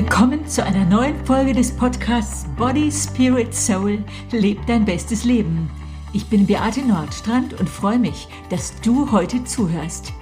Willkommen 0.00 0.46
zu 0.46 0.64
einer 0.64 0.84
neuen 0.84 1.26
Folge 1.26 1.52
des 1.52 1.72
Podcasts 1.72 2.46
Body, 2.56 2.88
Spirit, 2.92 3.52
Soul. 3.52 4.04
Leb 4.30 4.64
dein 4.68 4.84
bestes 4.84 5.24
Leben. 5.24 5.68
Ich 6.12 6.28
bin 6.28 6.46
Beate 6.46 6.82
Nordstrand 6.82 7.58
und 7.58 7.68
freue 7.68 7.98
mich, 7.98 8.28
dass 8.48 8.80
du 8.80 9.10
heute 9.10 9.42
zuhörst. 9.42 10.12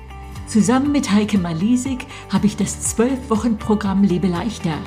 Zusammen 0.46 0.92
mit 0.92 1.12
Heike 1.12 1.36
Malisik 1.36 2.06
habe 2.32 2.46
ich 2.46 2.56
das 2.56 2.96
12-Wochen-Programm 2.96 4.02
Lebe 4.02 4.28
leichter 4.28 4.78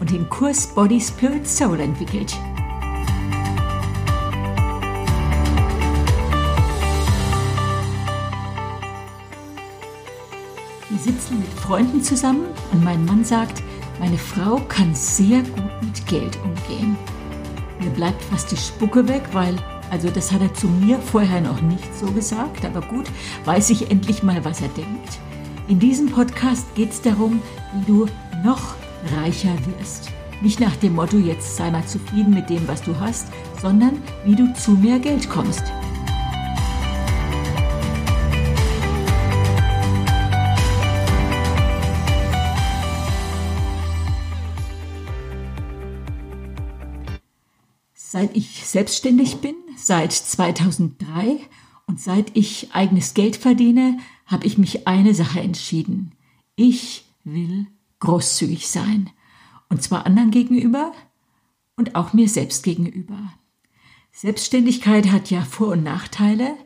und 0.00 0.12
den 0.12 0.26
Kurs 0.30 0.68
Body, 0.68 0.98
Spirit, 0.98 1.46
Soul 1.46 1.80
entwickelt. 1.80 2.34
Wir 10.88 10.98
sitzen 10.98 11.38
mit 11.38 11.52
Freunden 11.60 12.02
zusammen 12.02 12.46
und 12.72 12.82
mein 12.82 13.04
Mann 13.04 13.26
sagt, 13.26 13.62
meine 13.98 14.18
Frau 14.18 14.56
kann 14.68 14.94
sehr 14.94 15.40
gut 15.42 15.82
mit 15.82 16.06
Geld 16.06 16.38
umgehen. 16.44 16.96
Mir 17.80 17.90
bleibt 17.90 18.22
fast 18.24 18.50
die 18.50 18.56
Spucke 18.56 19.06
weg, 19.08 19.22
weil, 19.32 19.56
also 19.90 20.10
das 20.10 20.32
hat 20.32 20.42
er 20.42 20.54
zu 20.54 20.66
mir 20.66 20.98
vorher 20.98 21.40
noch 21.40 21.60
nicht 21.60 21.96
so 21.96 22.06
gesagt, 22.12 22.64
aber 22.64 22.80
gut, 22.80 23.06
weiß 23.44 23.70
ich 23.70 23.90
endlich 23.90 24.22
mal, 24.22 24.44
was 24.44 24.60
er 24.60 24.68
denkt. 24.68 25.18
In 25.68 25.78
diesem 25.78 26.10
Podcast 26.10 26.74
geht 26.74 26.90
es 26.90 27.02
darum, 27.02 27.42
wie 27.74 27.84
du 27.86 28.06
noch 28.44 28.74
reicher 29.16 29.54
wirst. 29.78 30.10
Nicht 30.40 30.60
nach 30.60 30.76
dem 30.76 30.94
Motto, 30.94 31.16
jetzt 31.18 31.56
sei 31.56 31.70
mal 31.70 31.84
zufrieden 31.84 32.32
mit 32.32 32.48
dem, 32.48 32.66
was 32.68 32.82
du 32.82 32.98
hast, 32.98 33.26
sondern 33.60 34.00
wie 34.24 34.36
du 34.36 34.52
zu 34.54 34.72
mehr 34.72 34.98
Geld 34.98 35.28
kommst. 35.28 35.64
Seit 48.18 48.36
ich 48.36 48.66
selbstständig 48.66 49.36
bin, 49.36 49.54
seit 49.76 50.10
2003 50.12 51.38
und 51.86 52.00
seit 52.00 52.36
ich 52.36 52.70
eigenes 52.72 53.14
Geld 53.14 53.36
verdiene, 53.36 53.98
habe 54.26 54.44
ich 54.44 54.58
mich 54.58 54.88
eine 54.88 55.14
Sache 55.14 55.38
entschieden. 55.38 56.10
Ich 56.56 57.04
will 57.22 57.68
großzügig 58.00 58.66
sein. 58.66 59.08
Und 59.68 59.84
zwar 59.84 60.04
anderen 60.04 60.32
gegenüber 60.32 60.90
und 61.76 61.94
auch 61.94 62.12
mir 62.12 62.28
selbst 62.28 62.64
gegenüber. 62.64 63.34
Selbstständigkeit 64.10 65.12
hat 65.12 65.30
ja 65.30 65.44
Vor- 65.44 65.74
und 65.74 65.84
Nachteile. 65.84 66.56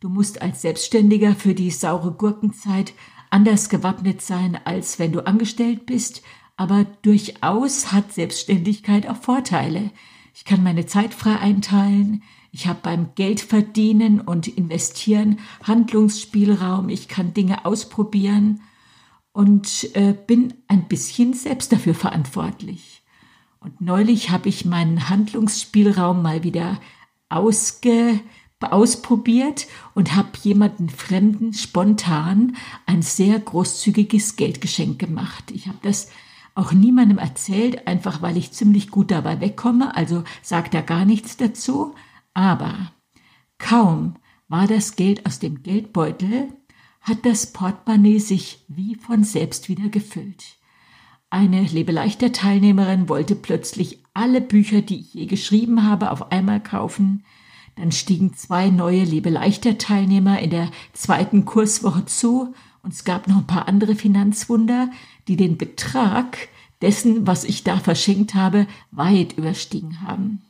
Du 0.00 0.08
musst 0.08 0.40
als 0.40 0.62
Selbstständiger 0.62 1.34
für 1.34 1.52
die 1.52 1.70
saure 1.70 2.12
Gurkenzeit 2.12 2.94
anders 3.28 3.68
gewappnet 3.68 4.22
sein, 4.22 4.58
als 4.64 4.98
wenn 4.98 5.12
du 5.12 5.26
angestellt 5.26 5.84
bist, 5.84 6.22
aber 6.56 6.84
durchaus 7.02 7.92
hat 7.92 8.14
Selbstständigkeit 8.14 9.06
auch 9.06 9.18
Vorteile. 9.18 9.90
Ich 10.34 10.44
kann 10.44 10.62
meine 10.62 10.86
Zeit 10.86 11.14
frei 11.14 11.38
einteilen. 11.38 12.22
Ich 12.50 12.66
habe 12.66 12.80
beim 12.82 13.14
Geldverdienen 13.14 14.20
und 14.20 14.48
Investieren 14.48 15.38
Handlungsspielraum. 15.62 16.88
Ich 16.88 17.08
kann 17.08 17.34
Dinge 17.34 17.64
ausprobieren 17.64 18.60
und 19.32 19.94
äh, 19.94 20.12
bin 20.12 20.54
ein 20.68 20.88
bisschen 20.88 21.32
selbst 21.34 21.72
dafür 21.72 21.94
verantwortlich. 21.94 23.02
Und 23.60 23.80
neulich 23.80 24.30
habe 24.30 24.48
ich 24.48 24.64
meinen 24.64 25.08
Handlungsspielraum 25.08 26.22
mal 26.22 26.42
wieder 26.42 26.80
ausge, 27.28 28.20
ausprobiert 28.60 29.66
und 29.94 30.14
habe 30.14 30.30
jemanden 30.42 30.88
Fremden 30.88 31.52
spontan 31.52 32.56
ein 32.86 33.02
sehr 33.02 33.38
großzügiges 33.38 34.36
Geldgeschenk 34.36 34.98
gemacht. 34.98 35.50
Ich 35.52 35.66
habe 35.66 35.78
das 35.82 36.10
auch 36.54 36.72
niemandem 36.72 37.18
erzählt, 37.18 37.86
einfach 37.86 38.22
weil 38.22 38.36
ich 38.36 38.52
ziemlich 38.52 38.90
gut 38.90 39.10
dabei 39.10 39.40
wegkomme, 39.40 39.96
also 39.96 40.24
sagt 40.42 40.74
er 40.74 40.82
gar 40.82 41.04
nichts 41.04 41.36
dazu. 41.36 41.94
Aber 42.34 42.92
kaum 43.58 44.16
war 44.48 44.66
das 44.66 44.96
Geld 44.96 45.26
aus 45.26 45.38
dem 45.38 45.62
Geldbeutel, 45.62 46.48
hat 47.00 47.24
das 47.24 47.52
Portemonnaie 47.52 48.18
sich 48.18 48.64
wie 48.68 48.94
von 48.94 49.24
selbst 49.24 49.68
wieder 49.68 49.88
gefüllt. 49.88 50.58
Eine 51.30 51.62
Lebeleichter 51.62 52.32
Teilnehmerin 52.32 53.08
wollte 53.08 53.34
plötzlich 53.34 54.02
alle 54.12 54.42
Bücher, 54.42 54.82
die 54.82 55.00
ich 55.00 55.14
je 55.14 55.26
geschrieben 55.26 55.84
habe, 55.84 56.10
auf 56.10 56.30
einmal 56.30 56.62
kaufen. 56.62 57.24
Dann 57.76 57.90
stiegen 57.90 58.34
zwei 58.34 58.68
neue 58.68 59.04
Lebeleichter 59.04 59.78
Teilnehmer 59.78 60.40
in 60.40 60.50
der 60.50 60.70
zweiten 60.92 61.46
Kurswoche 61.46 62.04
zu 62.04 62.54
und 62.82 62.92
es 62.92 63.04
gab 63.04 63.28
noch 63.28 63.38
ein 63.38 63.46
paar 63.46 63.68
andere 63.68 63.94
Finanzwunder, 63.94 64.90
die 65.28 65.36
den 65.36 65.56
Betrag 65.56 66.48
dessen, 66.80 67.26
was 67.26 67.44
ich 67.44 67.62
da 67.62 67.78
verschenkt 67.78 68.34
habe, 68.34 68.66
weit 68.90 69.34
überstiegen 69.34 70.02
haben. 70.02 70.42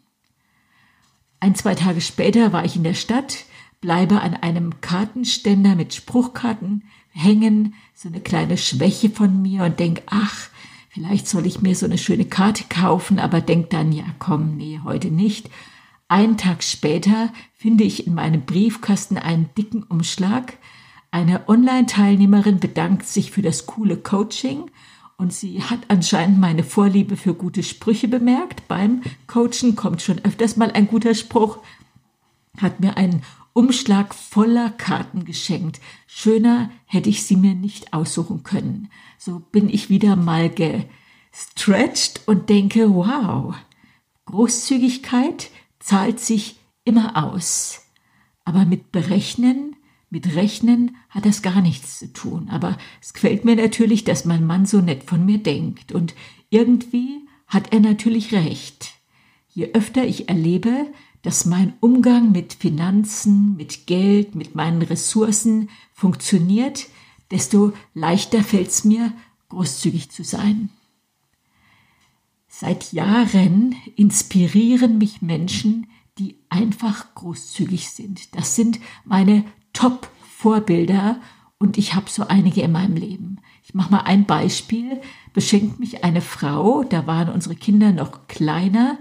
Ein, 1.40 1.54
zwei 1.54 1.74
Tage 1.74 2.00
später 2.00 2.52
war 2.52 2.64
ich 2.64 2.76
in 2.76 2.84
der 2.84 2.94
Stadt, 2.94 3.44
bleibe 3.80 4.20
an 4.20 4.34
einem 4.34 4.80
Kartenständer 4.80 5.74
mit 5.74 5.92
Spruchkarten 5.92 6.84
hängen, 7.10 7.74
so 7.94 8.08
eine 8.08 8.20
kleine 8.20 8.56
Schwäche 8.56 9.10
von 9.10 9.42
mir 9.42 9.64
und 9.64 9.78
denk, 9.78 10.02
ach, 10.06 10.48
vielleicht 10.88 11.28
soll 11.28 11.46
ich 11.46 11.60
mir 11.60 11.74
so 11.74 11.84
eine 11.84 11.98
schöne 11.98 12.24
Karte 12.24 12.64
kaufen, 12.68 13.18
aber 13.18 13.40
denk 13.40 13.70
dann, 13.70 13.92
ja 13.92 14.04
komm, 14.18 14.56
nee, 14.56 14.80
heute 14.82 15.08
nicht. 15.08 15.50
Einen 16.08 16.36
Tag 16.36 16.62
später 16.62 17.32
finde 17.54 17.84
ich 17.84 18.06
in 18.06 18.14
meinem 18.14 18.42
Briefkasten 18.42 19.18
einen 19.18 19.50
dicken 19.58 19.82
Umschlag, 19.82 20.58
eine 21.12 21.46
Online-Teilnehmerin 21.46 22.58
bedankt 22.58 23.06
sich 23.06 23.30
für 23.30 23.42
das 23.42 23.66
coole 23.66 23.98
Coaching 23.98 24.70
und 25.18 25.32
sie 25.32 25.62
hat 25.62 25.80
anscheinend 25.88 26.40
meine 26.40 26.64
Vorliebe 26.64 27.18
für 27.18 27.34
gute 27.34 27.62
Sprüche 27.62 28.08
bemerkt. 28.08 28.66
Beim 28.66 29.02
Coachen 29.26 29.76
kommt 29.76 30.00
schon 30.00 30.18
öfters 30.24 30.56
mal 30.56 30.72
ein 30.72 30.88
guter 30.88 31.14
Spruch. 31.14 31.58
Hat 32.58 32.80
mir 32.80 32.96
einen 32.96 33.22
Umschlag 33.52 34.14
voller 34.14 34.70
Karten 34.70 35.26
geschenkt. 35.26 35.80
Schöner 36.06 36.70
hätte 36.86 37.10
ich 37.10 37.24
sie 37.24 37.36
mir 37.36 37.54
nicht 37.54 37.92
aussuchen 37.92 38.42
können. 38.42 38.88
So 39.18 39.38
bin 39.38 39.68
ich 39.68 39.90
wieder 39.90 40.16
mal 40.16 40.48
gestretched 40.50 42.22
und 42.24 42.48
denke, 42.48 42.94
wow, 42.94 43.54
Großzügigkeit 44.24 45.50
zahlt 45.78 46.20
sich 46.20 46.56
immer 46.84 47.22
aus. 47.22 47.82
Aber 48.46 48.64
mit 48.64 48.92
Berechnen 48.92 49.76
mit 50.12 50.36
Rechnen 50.36 50.94
hat 51.08 51.24
das 51.24 51.40
gar 51.40 51.62
nichts 51.62 51.98
zu 51.98 52.12
tun, 52.12 52.50
aber 52.50 52.76
es 53.00 53.14
gefällt 53.14 53.46
mir 53.46 53.56
natürlich, 53.56 54.04
dass 54.04 54.26
mein 54.26 54.46
Mann 54.46 54.66
so 54.66 54.82
nett 54.82 55.04
von 55.04 55.24
mir 55.24 55.38
denkt 55.38 55.90
und 55.90 56.14
irgendwie 56.50 57.22
hat 57.46 57.72
er 57.72 57.80
natürlich 57.80 58.32
recht. 58.34 58.92
Je 59.48 59.72
öfter 59.72 60.04
ich 60.04 60.28
erlebe, 60.28 60.86
dass 61.22 61.46
mein 61.46 61.72
Umgang 61.80 62.30
mit 62.30 62.52
Finanzen, 62.52 63.56
mit 63.56 63.86
Geld, 63.86 64.34
mit 64.34 64.54
meinen 64.54 64.82
Ressourcen 64.82 65.70
funktioniert, 65.94 66.88
desto 67.30 67.72
leichter 67.94 68.44
fällt 68.44 68.68
es 68.68 68.84
mir, 68.84 69.14
großzügig 69.48 70.10
zu 70.10 70.24
sein. 70.24 70.68
Seit 72.48 72.92
Jahren 72.92 73.74
inspirieren 73.96 74.98
mich 74.98 75.22
Menschen, 75.22 75.86
die 76.18 76.36
einfach 76.50 77.14
großzügig 77.14 77.88
sind. 77.88 78.36
Das 78.36 78.56
sind 78.56 78.78
meine 79.06 79.46
Top-Vorbilder 79.72 81.20
und 81.58 81.78
ich 81.78 81.94
habe 81.94 82.10
so 82.10 82.26
einige 82.26 82.62
in 82.62 82.72
meinem 82.72 82.96
Leben. 82.96 83.38
Ich 83.64 83.74
mache 83.74 83.92
mal 83.92 84.00
ein 84.00 84.26
Beispiel. 84.26 85.00
Beschenkt 85.32 85.78
mich 85.80 86.04
eine 86.04 86.20
Frau, 86.20 86.82
da 86.82 87.06
waren 87.06 87.28
unsere 87.32 87.54
Kinder 87.54 87.92
noch 87.92 88.26
kleiner, 88.28 88.98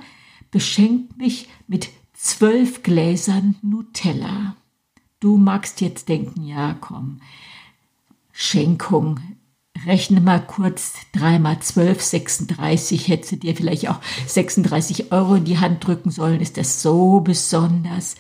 beschenkt 0.50 1.18
mich 1.18 1.50
mit 1.68 1.90
zwölf 2.14 2.84
Gläsern 2.84 3.56
Nutella. 3.62 4.56
Du 5.20 5.38
magst 5.38 5.82
jetzt 5.82 6.08
denken, 6.08 6.44
ja, 6.44 6.76
komm, 6.80 7.20
Schenkung, 8.32 9.20
rechne 9.86 10.22
mal 10.22 10.40
kurz, 10.40 10.94
drei 11.14 11.38
mal 11.40 11.60
zwölf, 11.60 12.02
36, 12.02 13.08
hättest 13.08 13.32
du 13.34 13.38
dir 13.38 13.56
vielleicht 13.56 13.90
auch 13.90 14.00
36 14.28 15.12
Euro 15.12 15.36
in 15.36 15.46
die 15.46 15.60
Hand 15.60 15.86
drücken 15.86 16.12
sollen, 16.12 16.42
ist 16.42 16.58
das 16.58 16.82
so 16.82 17.20
besonders? 17.20 18.16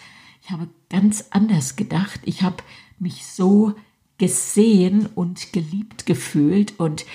Ich 0.52 0.58
habe 0.58 0.68
ganz 0.90 1.28
anders 1.30 1.78
gedacht. 1.78 2.20
Ich 2.26 2.42
habe 2.42 2.58
mich 3.00 3.26
so 3.26 3.74
gesehen 4.18 5.06
und 5.16 5.54
geliebt 5.54 6.06
gefühlt 6.06 6.78
und 6.78 7.06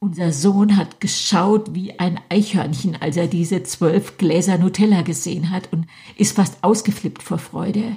unser 0.00 0.32
Sohn 0.32 0.76
hat 0.76 1.00
geschaut 1.00 1.76
wie 1.76 2.00
ein 2.00 2.18
Eichhörnchen, 2.28 2.96
als 3.00 3.16
er 3.16 3.28
diese 3.28 3.62
zwölf 3.62 4.18
Gläser 4.18 4.58
Nutella 4.58 5.02
gesehen 5.02 5.50
hat 5.50 5.72
und 5.72 5.86
ist 6.16 6.34
fast 6.34 6.64
ausgeflippt 6.64 7.22
vor 7.22 7.38
Freude. 7.38 7.96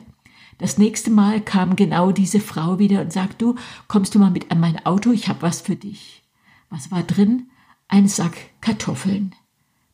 Das 0.60 0.78
nächste 0.78 1.10
Mal 1.10 1.42
kam 1.42 1.76
genau 1.76 2.12
diese 2.12 2.40
Frau 2.40 2.78
wieder 2.78 3.02
und 3.02 3.12
sagt, 3.12 3.42
du, 3.42 3.56
kommst 3.88 4.14
du 4.14 4.20
mal 4.20 4.30
mit 4.30 4.52
an 4.52 4.60
mein 4.60 4.86
Auto, 4.86 5.12
ich 5.12 5.30
habe 5.30 5.42
was 5.42 5.62
für 5.62 5.76
dich. 5.76 6.22
Was 6.70 6.92
war 6.92 7.02
drin? 7.02 7.50
Ein 7.88 8.08
Sack 8.08 8.38
Kartoffeln. 8.62 9.34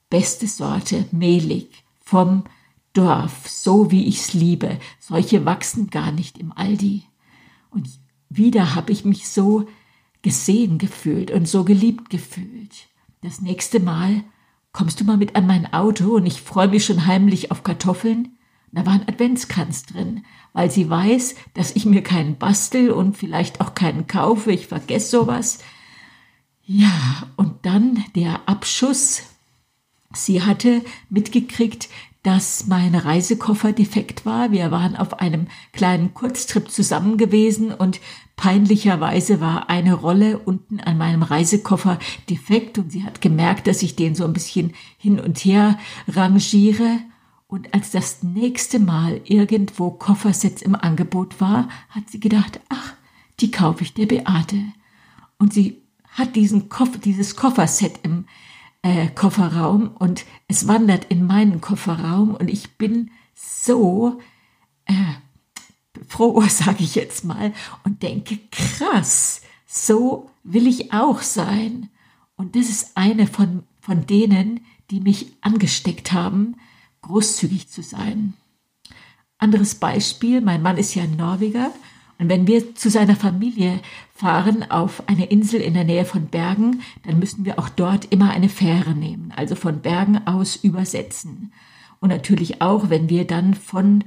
Beste 0.10 0.48
Sorte, 0.48 1.06
mehlig, 1.14 1.86
vom 2.02 2.44
Dorf, 2.94 3.48
so 3.48 3.92
wie 3.92 4.06
ich's 4.06 4.34
liebe. 4.34 4.80
Solche 5.00 5.46
wachsen 5.46 5.90
gar 5.90 6.12
nicht 6.12 6.38
im 6.38 6.52
Aldi. 6.52 7.04
Und 7.70 7.90
wieder 8.30 8.76
habe 8.76 8.92
ich 8.92 9.06
mich 9.06 9.30
so 9.30 9.68
gesehen 10.22 10.78
gefühlt 10.78 11.32
und 11.32 11.48
so 11.48 11.64
geliebt 11.64 12.10
gefühlt. 12.10 12.88
das 13.22 13.42
nächste 13.42 13.80
Mal 13.80 14.24
kommst 14.72 15.00
du 15.00 15.04
mal 15.04 15.18
mit 15.18 15.36
an 15.36 15.48
mein 15.48 15.74
Auto 15.74 16.16
und 16.16 16.26
ich 16.26 16.42
freue 16.42 16.68
mich 16.68 16.86
schon 16.86 17.06
heimlich 17.06 17.52
auf 17.52 17.64
Kartoffeln. 17.64 18.38
Da 18.72 18.86
war 18.86 18.94
ein 18.94 19.08
Adventskranz 19.08 19.84
drin, 19.84 20.24
weil 20.54 20.72
sie 20.72 20.90
weiß, 20.90 21.36
dass 21.54 21.76
ich 21.76 21.86
mir 21.86 22.02
keinen 22.02 22.38
bastel 22.38 22.92
und 22.92 23.18
vielleicht 23.18 23.60
auch 23.60 23.76
keinen 23.76 24.08
kaufe. 24.08 24.52
Ich 24.52 24.68
vergesse 24.68 25.10
sowas. 25.10 25.60
Ja, 26.64 27.28
und 27.36 27.66
dann 27.66 28.04
der 28.16 28.48
Abschuss. 28.48 29.24
Sie 30.14 30.42
hatte 30.42 30.82
mitgekriegt, 31.10 31.90
dass 32.24 32.68
mein 32.68 32.94
Reisekoffer 32.94 33.74
defekt 33.74 34.26
war. 34.26 34.52
Wir 34.52 34.70
waren 34.70 34.96
auf 34.96 35.20
einem 35.20 35.48
kleinen 35.74 36.14
Kurztrip 36.14 36.70
zusammen 36.70 37.18
gewesen 37.18 37.74
und 37.74 38.00
peinlicherweise 38.36 39.42
war 39.42 39.70
eine 39.70 39.94
Rolle 39.94 40.38
unten 40.40 40.80
an 40.80 40.98
meinem 40.98 41.24
Reisekoffer 41.24 41.98
defekt 42.30 42.78
und 42.78 42.92
sie 42.92 43.04
hat 43.04 43.22
gemerkt, 43.22 43.68
dass 43.68 43.82
ich 43.82 43.96
den 43.96 44.16
so 44.16 44.24
ein 44.24 44.34
bisschen 44.34 44.74
hin 44.98 45.20
und 45.20 45.40
her 45.40 45.80
rangiere. 46.08 47.00
Und 47.48 47.74
als 47.74 47.92
das 47.92 48.24
nächste 48.24 48.80
Mal 48.80 49.22
irgendwo 49.26 49.92
Koffersets 49.92 50.62
im 50.62 50.76
Angebot 50.76 51.42
war, 51.42 51.70
hat 51.90 52.10
sie 52.10 52.20
gedacht, 52.20 52.60
ach, 52.70 52.94
die 53.40 53.52
kaufe 53.52 53.84
ich 53.84 53.94
der 53.94 54.06
Beate. 54.06 54.58
Und 55.38 55.54
sie 55.54 55.82
hat 56.12 56.36
diesen 56.36 56.70
Koffer, 56.70 57.00
dieses 57.00 57.36
Kofferset 57.36 58.00
im 58.04 58.26
äh, 58.82 59.08
Kofferraum 59.08 59.92
und 59.98 60.26
es 60.48 60.68
wandert 60.68 61.06
in 61.06 61.26
meinen 61.26 61.62
Kofferraum 61.62 62.36
und 62.36 62.50
ich 62.50 62.78
bin 62.78 63.12
so 63.36 64.20
äh, 64.86 64.94
froh, 66.08 66.42
sage 66.50 66.84
ich 66.84 66.96
jetzt 66.96 67.24
mal, 67.24 67.54
und 67.84 68.04
denke, 68.04 68.40
krass, 68.52 69.42
so 69.66 70.30
will 70.44 70.68
ich 70.68 70.94
auch 70.94 71.22
sein. 71.22 71.90
Und 72.36 72.56
das 72.56 72.70
ist 72.70 72.92
eine 72.96 73.28
von, 73.28 73.64
von 73.80 74.06
denen, 74.06 74.62
die 74.90 75.00
mich 75.00 75.34
angesteckt 75.42 76.12
haben, 76.12 76.56
großzügig 77.02 77.70
zu 77.70 77.84
sein. 77.84 78.34
Anderes 79.38 79.76
Beispiel, 79.76 80.42
mein 80.42 80.62
Mann 80.62 80.78
ist 80.78 80.94
ja 80.96 81.04
ein 81.04 81.16
Norweger 81.16 81.72
und 82.22 82.30
wenn 82.30 82.46
wir 82.46 82.76
zu 82.76 82.92
seiner 82.92 83.16
Familie 83.16 83.80
fahren 84.14 84.70
auf 84.70 85.02
eine 85.08 85.26
Insel 85.26 85.60
in 85.60 85.74
der 85.74 85.86
Nähe 85.86 86.06
von 86.06 86.28
Bergen, 86.28 86.84
dann 87.02 87.18
müssen 87.18 87.46
wir 87.46 87.58
auch 87.58 87.68
dort 87.68 88.06
immer 88.06 88.30
eine 88.30 88.48
Fähre 88.48 88.92
nehmen, 88.92 89.34
also 89.36 89.56
von 89.56 89.82
Bergen 89.82 90.28
aus 90.28 90.56
übersetzen. 90.56 91.52
Und 92.00 92.10
natürlich 92.10 92.62
auch, 92.62 92.92
wenn 92.92 93.10
wir 93.10 93.26
dann 93.26 93.56
von 93.56 94.04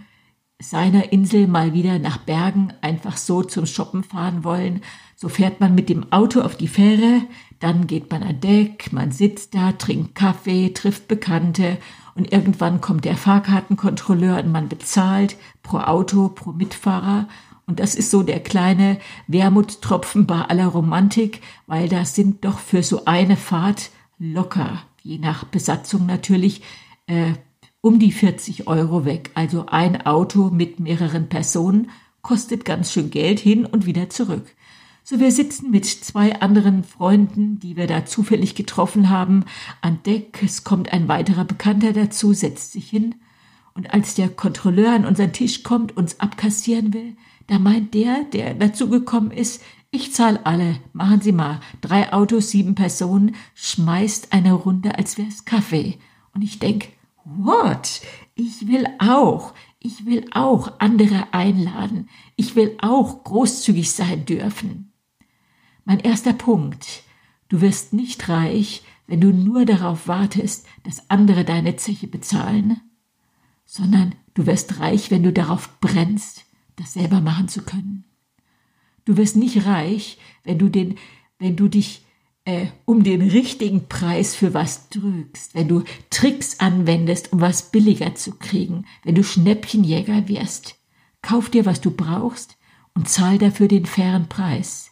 seiner 0.62 1.12
Insel 1.12 1.48
mal 1.48 1.72
wieder 1.72 1.98
nach 1.98 2.18
Bergen 2.18 2.72
einfach 2.82 3.16
so 3.16 3.42
zum 3.42 3.66
Shoppen 3.66 4.04
fahren 4.04 4.44
wollen, 4.44 4.82
so 5.16 5.28
fährt 5.28 5.58
man 5.58 5.74
mit 5.74 5.88
dem 5.88 6.12
Auto 6.12 6.40
auf 6.40 6.56
die 6.56 6.68
Fähre, 6.68 7.22
dann 7.58 7.88
geht 7.88 8.12
man 8.12 8.22
an 8.22 8.40
Deck, 8.40 8.92
man 8.92 9.10
sitzt 9.10 9.56
da, 9.56 9.72
trinkt 9.72 10.14
Kaffee, 10.14 10.72
trifft 10.72 11.08
Bekannte 11.08 11.78
und 12.14 12.32
irgendwann 12.32 12.80
kommt 12.80 13.06
der 13.06 13.16
Fahrkartenkontrolleur 13.16 14.38
und 14.38 14.52
man 14.52 14.68
bezahlt 14.68 15.36
pro 15.64 15.78
Auto, 15.78 16.28
pro 16.28 16.52
Mitfahrer 16.52 17.26
und 17.66 17.80
das 17.80 17.94
ist 17.94 18.10
so 18.10 18.22
der 18.22 18.40
kleine 18.40 18.98
Wermutstropfen 19.26 20.26
bei 20.26 20.42
aller 20.42 20.66
Romantik, 20.66 21.40
weil 21.66 21.88
da 21.88 22.04
sind 22.04 22.44
doch 22.44 22.58
für 22.58 22.82
so 22.82 23.06
eine 23.06 23.36
Fahrt 23.36 23.90
locker, 24.18 24.82
je 25.02 25.18
nach 25.18 25.44
Besatzung 25.44 26.06
natürlich, 26.06 26.62
äh, 27.06 27.32
um 27.80 27.98
die 27.98 28.12
40 28.12 28.66
Euro 28.66 29.04
weg. 29.04 29.30
Also 29.34 29.66
ein 29.66 30.06
Auto 30.06 30.50
mit 30.50 30.80
mehreren 30.80 31.28
Personen 31.28 31.90
kostet 32.22 32.64
ganz 32.64 32.92
schön 32.92 33.10
Geld 33.10 33.40
hin 33.40 33.66
und 33.66 33.86
wieder 33.86 34.08
zurück. 34.10 34.54
So, 35.06 35.20
wir 35.20 35.30
sitzen 35.30 35.70
mit 35.70 35.84
zwei 35.84 36.40
anderen 36.40 36.82
Freunden, 36.82 37.60
die 37.60 37.76
wir 37.76 37.86
da 37.86 38.06
zufällig 38.06 38.54
getroffen 38.54 39.10
haben, 39.10 39.44
an 39.82 39.98
Deck. 40.06 40.42
Es 40.42 40.64
kommt 40.64 40.94
ein 40.94 41.08
weiterer 41.08 41.44
Bekannter 41.44 41.92
dazu, 41.92 42.32
setzt 42.32 42.72
sich 42.72 42.88
hin. 42.88 43.14
Und 43.74 43.92
als 43.92 44.14
der 44.14 44.28
Kontrolleur 44.28 44.92
an 44.92 45.04
unseren 45.04 45.32
Tisch 45.32 45.62
kommt, 45.62 45.96
uns 45.96 46.20
abkassieren 46.20 46.94
will, 46.94 47.16
da 47.48 47.58
meint 47.58 47.92
der, 47.92 48.24
der 48.24 48.54
dazugekommen 48.54 49.30
ist, 49.30 49.62
ich 49.90 50.12
zahle 50.12 50.44
alle, 50.44 50.80
machen 50.92 51.20
Sie 51.20 51.32
mal, 51.32 51.60
drei 51.80 52.12
Autos, 52.12 52.50
sieben 52.50 52.74
Personen, 52.74 53.36
schmeißt 53.54 54.32
eine 54.32 54.52
Runde, 54.52 54.96
als 54.98 55.18
wär's 55.18 55.44
Kaffee. 55.44 55.98
Und 56.32 56.42
ich 56.42 56.58
denk, 56.58 56.88
what? 57.24 58.00
Ich 58.34 58.66
will 58.66 58.86
auch, 58.98 59.54
ich 59.78 60.04
will 60.06 60.26
auch 60.32 60.80
andere 60.80 61.32
einladen. 61.32 62.08
Ich 62.34 62.56
will 62.56 62.76
auch 62.80 63.22
großzügig 63.22 63.92
sein 63.92 64.24
dürfen. 64.24 64.92
Mein 65.84 66.00
erster 66.00 66.32
Punkt. 66.32 67.04
Du 67.48 67.60
wirst 67.60 67.92
nicht 67.92 68.28
reich, 68.28 68.82
wenn 69.06 69.20
du 69.20 69.28
nur 69.28 69.64
darauf 69.64 70.08
wartest, 70.08 70.66
dass 70.82 71.08
andere 71.10 71.44
deine 71.44 71.76
Zeche 71.76 72.08
bezahlen, 72.08 72.80
sondern 73.64 74.14
du 74.34 74.46
wirst 74.46 74.80
reich, 74.80 75.10
wenn 75.10 75.22
du 75.22 75.32
darauf 75.32 75.80
brennst, 75.80 76.44
das 76.76 76.94
selber 76.94 77.20
machen 77.20 77.48
zu 77.48 77.62
können. 77.62 78.04
Du 79.04 79.16
wirst 79.16 79.36
nicht 79.36 79.66
reich, 79.66 80.18
wenn 80.44 80.58
du 80.58 80.68
den, 80.68 80.96
wenn 81.38 81.56
du 81.56 81.68
dich 81.68 82.04
äh, 82.44 82.66
um 82.84 83.04
den 83.04 83.22
richtigen 83.22 83.88
Preis 83.88 84.34
für 84.34 84.54
was 84.54 84.88
drückst, 84.90 85.54
wenn 85.54 85.68
du 85.68 85.84
Tricks 86.10 86.60
anwendest, 86.60 87.32
um 87.32 87.40
was 87.40 87.70
billiger 87.70 88.14
zu 88.14 88.32
kriegen, 88.36 88.86
wenn 89.02 89.14
du 89.14 89.24
Schnäppchenjäger 89.24 90.28
wirst. 90.28 90.76
Kauf 91.22 91.48
dir, 91.48 91.64
was 91.64 91.80
du 91.80 91.90
brauchst 91.90 92.56
und 92.94 93.08
zahl 93.08 93.38
dafür 93.38 93.68
den 93.68 93.86
fairen 93.86 94.28
Preis. 94.28 94.90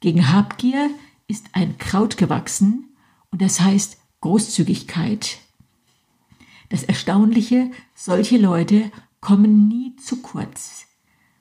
Gegen 0.00 0.32
Habgier 0.32 0.90
ist 1.28 1.46
ein 1.52 1.78
Kraut 1.78 2.16
gewachsen 2.16 2.96
und 3.30 3.42
das 3.42 3.60
heißt 3.60 3.98
Großzügigkeit. 4.20 5.38
Das 6.68 6.82
Erstaunliche, 6.82 7.70
solche 7.94 8.38
Leute 8.38 8.90
kommen 9.20 9.68
nie 9.68 9.96
zu 9.96 10.22
kurz. 10.22 10.86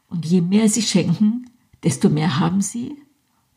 Und 0.07 0.25
je 0.25 0.41
mehr 0.41 0.69
sie 0.69 0.81
schenken, 0.81 1.49
desto 1.83 2.09
mehr 2.09 2.39
haben 2.39 2.61
sie. 2.61 2.95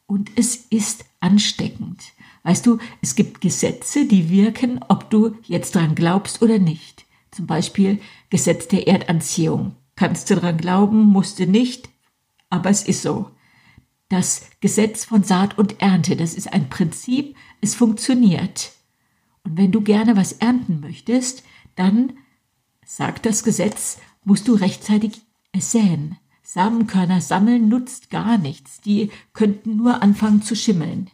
Und 0.06 0.30
es 0.36 0.56
ist 0.70 1.04
ansteckend. 1.20 2.02
Weißt 2.42 2.66
du, 2.66 2.78
es 3.02 3.14
gibt 3.14 3.40
Gesetze, 3.40 4.06
die 4.06 4.30
wirken, 4.30 4.80
ob 4.88 5.10
du 5.10 5.36
jetzt 5.42 5.74
dran 5.74 5.94
glaubst 5.94 6.40
oder 6.40 6.58
nicht. 6.58 7.04
Zum 7.30 7.46
Beispiel 7.46 8.00
Gesetz 8.30 8.68
der 8.68 8.88
Erdanziehung. 8.88 9.76
Kannst 9.96 10.30
du 10.30 10.36
dran 10.36 10.56
glauben, 10.56 11.04
musst 11.04 11.38
du 11.38 11.46
nicht, 11.46 11.88
aber 12.50 12.70
es 12.70 12.84
ist 12.84 13.02
so. 13.02 13.30
Das 14.08 14.48
Gesetz 14.60 15.04
von 15.04 15.22
Saat 15.22 15.58
und 15.58 15.82
Ernte, 15.82 16.16
das 16.16 16.34
ist 16.34 16.50
ein 16.52 16.70
Prinzip, 16.70 17.36
es 17.60 17.74
funktioniert. 17.74 18.72
Und 19.44 19.56
wenn 19.58 19.72
du 19.72 19.82
gerne 19.82 20.16
was 20.16 20.32
ernten 20.32 20.80
möchtest, 20.80 21.42
dann, 21.78 22.14
sagt 22.84 23.26
das 23.26 23.44
Gesetz, 23.44 23.98
musst 24.24 24.48
du 24.48 24.54
rechtzeitig 24.54 25.22
säen. 25.56 26.16
Samenkörner 26.42 27.20
sammeln 27.20 27.68
nutzt 27.68 28.10
gar 28.10 28.38
nichts. 28.38 28.80
Die 28.80 29.10
könnten 29.32 29.76
nur 29.76 30.02
anfangen 30.02 30.42
zu 30.42 30.56
schimmeln. 30.56 31.10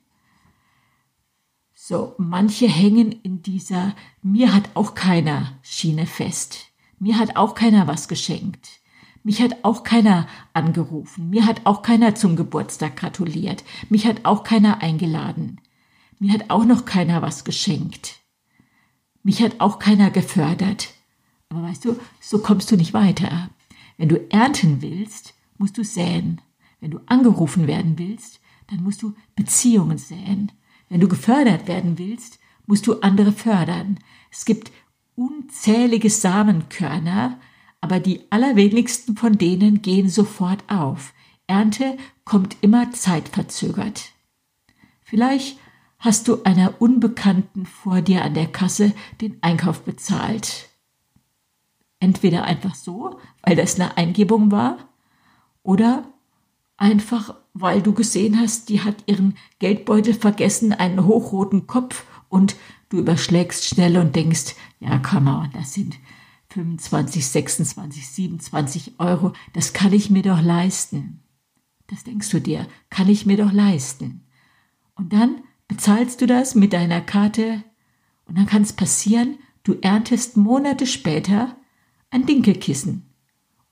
So, 1.75 2.15
manche 2.19 2.69
hängen 2.69 3.13
in 3.13 3.43
dieser 3.43 3.95
mir 4.23 4.55
hat 4.55 4.71
auch 4.75 4.95
keiner 4.95 5.59
Schiene 5.63 6.07
fest. 6.07 6.69
Mir 6.99 7.19
hat 7.19 7.37
auch 7.37 7.55
keiner 7.55 7.87
was 7.87 8.09
geschenkt. 8.09 8.81
Mich 9.23 9.43
hat 9.43 9.65
auch 9.65 9.83
keiner 9.83 10.27
angerufen. 10.53 11.31
Mir 11.31 11.47
hat 11.47 11.63
auch 11.65 11.83
keiner 11.83 12.15
zum 12.15 12.37
Geburtstag 12.37 12.97
gratuliert. 12.97 13.65
Mich 13.91 14.07
hat 14.07 14.25
auch 14.25 14.45
keiner 14.45 14.83
eingeladen. 14.83 15.61
Mir 16.19 16.33
hat 16.33 16.51
auch 16.51 16.65
noch 16.65 16.85
keiner 16.85 17.23
was 17.23 17.45
geschenkt. 17.45 18.24
Mich 19.25 19.43
hat 19.43 19.59
auch 19.59 19.81
keiner 19.81 20.11
gefördert. 20.11 20.95
Aber 21.49 21.63
weißt 21.65 21.85
du, 21.87 21.99
so 22.21 22.39
kommst 22.39 22.71
du 22.71 22.77
nicht 22.77 22.95
weiter. 22.95 23.51
Wenn 23.97 24.09
du 24.09 24.21
ernten 24.31 24.83
willst, 24.83 25.35
musst 25.59 25.79
du 25.79 25.83
säen. 25.83 26.41
Wenn 26.81 26.91
du 26.91 27.01
angerufen 27.07 27.67
werden 27.67 27.99
willst, 27.99 28.41
dann 28.69 28.83
musst 28.83 29.03
du 29.03 29.15
Beziehungen 29.35 29.99
säen. 29.99 30.53
Wenn 30.91 31.01
du 31.01 31.09
gefördert 31.09 31.67
werden 31.67 31.99
willst, 31.99 32.39
musst 32.67 32.87
du 32.87 33.01
andere 33.01 33.33
fördern. 33.33 33.99
Es 34.31 34.45
gibt 34.45 34.71
unzählige 35.17 36.11
Samenkörner, 36.11 37.39
aber 37.81 38.01
die 38.01 38.21
allerwenigsten 38.31 39.17
von 39.17 39.39
denen 39.39 39.81
gehen 39.81 40.11
sofort 40.11 40.65
auf. 40.69 41.15
Ernte 41.47 41.97
kommt 42.25 42.57
immer 42.61 42.93
zeitverzögert. 42.93 44.13
Vielleicht 45.03 45.59
hast 46.05 46.29
du 46.29 46.43
einer 46.45 46.83
Unbekannten 46.83 47.65
vor 47.65 48.03
dir 48.03 48.25
an 48.25 48.35
der 48.35 48.47
Kasse 48.47 48.93
den 49.23 49.39
Einkauf 49.43 49.83
bezahlt. 49.85 50.69
Entweder 51.99 52.45
einfach 52.45 52.75
so, 52.75 53.19
weil 53.43 53.57
das 53.57 53.77
eine 53.77 53.97
Eingebung 53.97 54.51
war, 54.51 54.77
oder 55.63 56.05
einfach, 56.77 57.35
weil 57.55 57.81
du 57.81 57.95
gesehen 57.95 58.39
hast, 58.39 58.69
die 58.69 58.83
hat 58.83 58.97
ihren 59.07 59.39
Geldbeutel 59.61 60.13
vergessen, 60.13 60.75
einen 60.75 61.07
hochroten 61.07 61.67
Kopf 61.67 62.05
und 62.29 62.55
du 62.91 62.99
überschlägst 62.99 63.65
schnell 63.65 63.97
und 63.97 64.15
denkst, 64.15 64.57
ja, 64.81 64.99
come 64.99 65.31
on, 65.31 65.51
das 65.55 65.73
sind 65.73 65.97
25, 66.51 67.27
26, 67.27 68.07
27 68.07 68.93
Euro, 68.99 69.33
das 69.55 69.73
kann 69.73 69.95
ich 69.95 70.11
mir 70.11 70.23
doch 70.23 70.43
leisten. 70.43 71.23
Das 71.87 72.05
denkst 72.05 72.29
du 72.29 72.43
dir, 72.43 72.67
kann 72.91 73.09
ich 73.09 73.25
mir 73.25 73.39
doch 73.39 73.53
leisten. 73.53 74.27
Und 74.95 75.15
dann 75.15 75.43
bezahlst 75.75 76.21
du 76.21 76.29
das 76.29 76.55
mit 76.55 76.73
deiner 76.73 77.01
Karte 77.01 77.65
und 78.27 78.39
dann 78.39 78.47
kann 78.47 78.63
es 78.63 78.73
passieren, 78.73 79.39
du 79.65 79.75
erntest 79.83 80.37
Monate 80.37 80.87
später 80.87 81.57
ein 82.11 82.27
Dinkelkissen. 82.27 83.11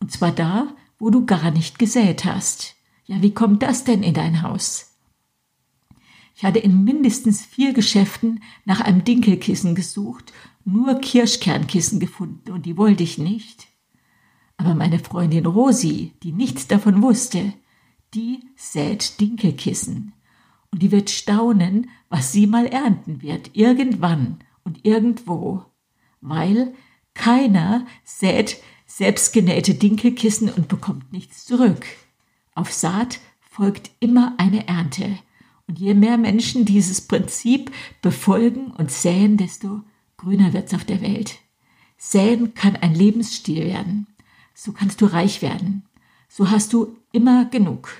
Und 0.00 0.10
zwar 0.10 0.32
da, 0.32 0.74
wo 0.98 1.10
du 1.10 1.26
gar 1.26 1.52
nicht 1.52 1.78
gesät 1.78 2.24
hast. 2.24 2.74
Ja, 3.04 3.22
wie 3.22 3.32
kommt 3.32 3.62
das 3.62 3.84
denn 3.84 4.02
in 4.02 4.14
dein 4.14 4.42
Haus? 4.42 4.96
Ich 6.34 6.44
hatte 6.44 6.58
in 6.58 6.82
mindestens 6.82 7.46
vier 7.46 7.72
Geschäften 7.72 8.42
nach 8.64 8.80
einem 8.80 9.04
Dinkelkissen 9.04 9.76
gesucht, 9.76 10.32
nur 10.64 10.96
Kirschkernkissen 10.96 12.00
gefunden 12.00 12.50
und 12.50 12.66
die 12.66 12.76
wollte 12.76 13.04
ich 13.04 13.16
nicht. 13.16 13.68
Aber 14.56 14.74
meine 14.74 14.98
Freundin 14.98 15.46
Rosi, 15.46 16.14
die 16.24 16.32
nichts 16.32 16.66
davon 16.66 17.00
wusste, 17.00 17.52
die 18.12 18.40
sät 18.56 19.20
Dinkelkissen. 19.20 20.14
Und 20.72 20.82
die 20.82 20.90
wird 20.90 21.10
staunen, 21.10 21.90
was 22.08 22.32
sie 22.32 22.46
mal 22.46 22.66
ernten 22.66 23.22
wird, 23.22 23.50
irgendwann 23.54 24.38
und 24.64 24.84
irgendwo. 24.84 25.64
Weil 26.20 26.74
keiner 27.14 27.86
sät 28.04 28.58
selbstgenähte 28.86 29.74
Dinkelkissen 29.74 30.50
und 30.50 30.68
bekommt 30.68 31.12
nichts 31.12 31.46
zurück. 31.46 31.86
Auf 32.54 32.72
Saat 32.72 33.20
folgt 33.40 33.90
immer 34.00 34.34
eine 34.36 34.68
Ernte. 34.68 35.18
Und 35.66 35.78
je 35.78 35.94
mehr 35.94 36.18
Menschen 36.18 36.64
dieses 36.64 37.00
Prinzip 37.00 37.70
befolgen 38.02 38.70
und 38.72 38.90
säen, 38.90 39.36
desto 39.38 39.80
grüner 40.18 40.52
wird's 40.52 40.74
auf 40.74 40.84
der 40.84 41.00
Welt. 41.00 41.38
Säen 41.96 42.54
kann 42.54 42.76
ein 42.76 42.94
Lebensstil 42.94 43.64
werden. 43.64 44.06
So 44.54 44.72
kannst 44.72 45.00
du 45.00 45.06
reich 45.06 45.40
werden. 45.40 45.84
So 46.28 46.50
hast 46.50 46.72
du 46.72 46.96
immer 47.12 47.46
genug. 47.46 47.90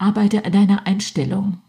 Arbeite 0.00 0.44
an 0.44 0.52
deiner 0.52 0.86
Einstellung. 0.86 1.60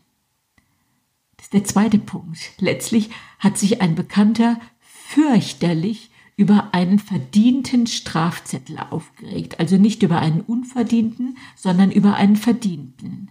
Das 1.38 1.48
ist 1.48 1.54
der 1.54 1.64
zweite 1.64 2.00
Punkt. 2.00 2.40
Letztlich 2.60 3.10
hat 3.40 3.58
sich 3.58 3.82
ein 3.82 3.96
Bekannter 3.96 4.60
fürchterlich 4.80 6.12
über 6.38 6.74
einen 6.74 7.00
verdienten 7.00 7.88
Strafzettel 7.88 8.78
aufgeregt. 8.80 9.60
Also 9.60 9.78
nicht 9.78 10.02
über 10.02 10.20
einen 10.20 10.42
unverdienten, 10.42 11.38
sondern 11.56 11.92
über 11.92 12.16
einen 12.16 12.36
verdienten. 12.36 13.30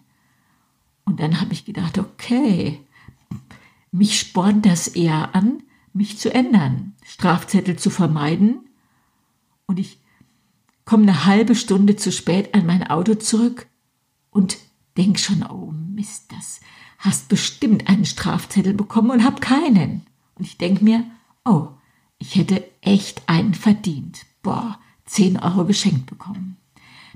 Und 1.04 1.20
dann 1.20 1.40
habe 1.40 1.52
ich 1.52 1.64
gedacht, 1.64 1.98
okay, 1.98 2.80
mich 3.90 4.18
spornt 4.20 4.66
das 4.66 4.88
eher 4.88 5.34
an, 5.34 5.62
mich 5.92 6.18
zu 6.18 6.32
ändern, 6.32 6.94
Strafzettel 7.04 7.76
zu 7.76 7.90
vermeiden. 7.90 8.60
Und 9.66 9.78
ich 9.78 9.98
komme 10.84 11.04
eine 11.04 11.24
halbe 11.24 11.54
Stunde 11.54 11.96
zu 11.96 12.12
spät 12.12 12.54
an 12.54 12.66
mein 12.66 12.86
Auto 12.86 13.14
zurück 13.14 13.66
und 14.30 14.58
denk 14.96 15.18
schon, 15.18 15.44
oh 15.44 15.72
Mist, 15.72 16.32
das 16.32 16.60
hast 16.98 17.28
bestimmt 17.28 17.88
einen 17.88 18.04
Strafzettel 18.04 18.74
bekommen 18.74 19.10
und 19.10 19.24
hab 19.24 19.40
keinen. 19.40 20.06
Und 20.34 20.44
ich 20.44 20.58
denk 20.58 20.82
mir, 20.82 21.04
oh, 21.44 21.68
ich 22.18 22.36
hätte 22.36 22.64
echt 22.82 23.22
einen 23.26 23.54
verdient. 23.54 24.26
Boah, 24.42 24.78
zehn 25.06 25.38
Euro 25.38 25.64
geschenkt 25.64 26.06
bekommen. 26.06 26.56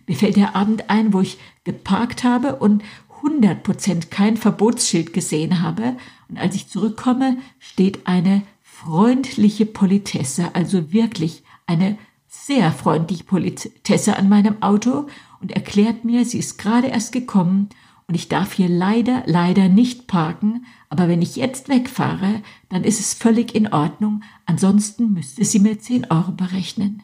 Mir 0.07 0.17
fällt 0.17 0.37
der 0.37 0.57
Abend 0.57 0.91
ein, 0.91 1.13
wo 1.13 1.21
ich 1.21 1.39
geparkt 1.65 2.25
habe 2.25 2.57
und 2.57 2.83
100 3.17 3.63
Prozent 3.63 4.11
kein 4.11 4.37
Verbotsschild 4.37 5.13
gesehen 5.13 5.63
habe. 5.63 5.97
Und 6.29 6.39
als 6.39 6.55
ich 6.57 6.69
zurückkomme, 6.69 7.39
steht 7.59 8.07
eine 8.07 8.43
freundliche 8.63 9.65
Politesse, 9.65 10.55
also 10.55 10.93
wirklich 10.93 11.43
eine 11.67 11.97
sehr 12.27 12.73
freundliche 12.73 13.25
Politesse 13.25 14.17
an 14.17 14.29
meinem 14.29 14.63
Auto 14.63 15.07
und 15.45 15.53
erklärt 15.53 16.07
mir, 16.07 16.25
sie 16.25 16.39
ist 16.39 16.57
gerade 16.57 16.87
erst 16.87 17.13
gekommen 17.13 17.69
und 18.07 18.15
ich 18.15 18.29
darf 18.29 18.55
hier 18.55 18.71
leider, 18.71 19.25
leider 19.27 19.69
nicht 19.69 20.07
parken, 20.07 20.65
aber 20.89 21.07
wenn 21.07 21.21
ich 21.21 21.37
jetzt 21.37 21.69
wegfahre, 21.69 22.43
dann 22.71 22.83
ist 22.83 22.99
es 22.99 23.13
völlig 23.13 23.55
in 23.55 23.71
Ordnung, 23.71 24.23
ansonsten 24.47 25.13
müsste 25.13 25.45
sie 25.45 25.59
mir 25.59 25.79
10 25.79 26.11
Euro 26.11 26.33
berechnen. 26.33 27.03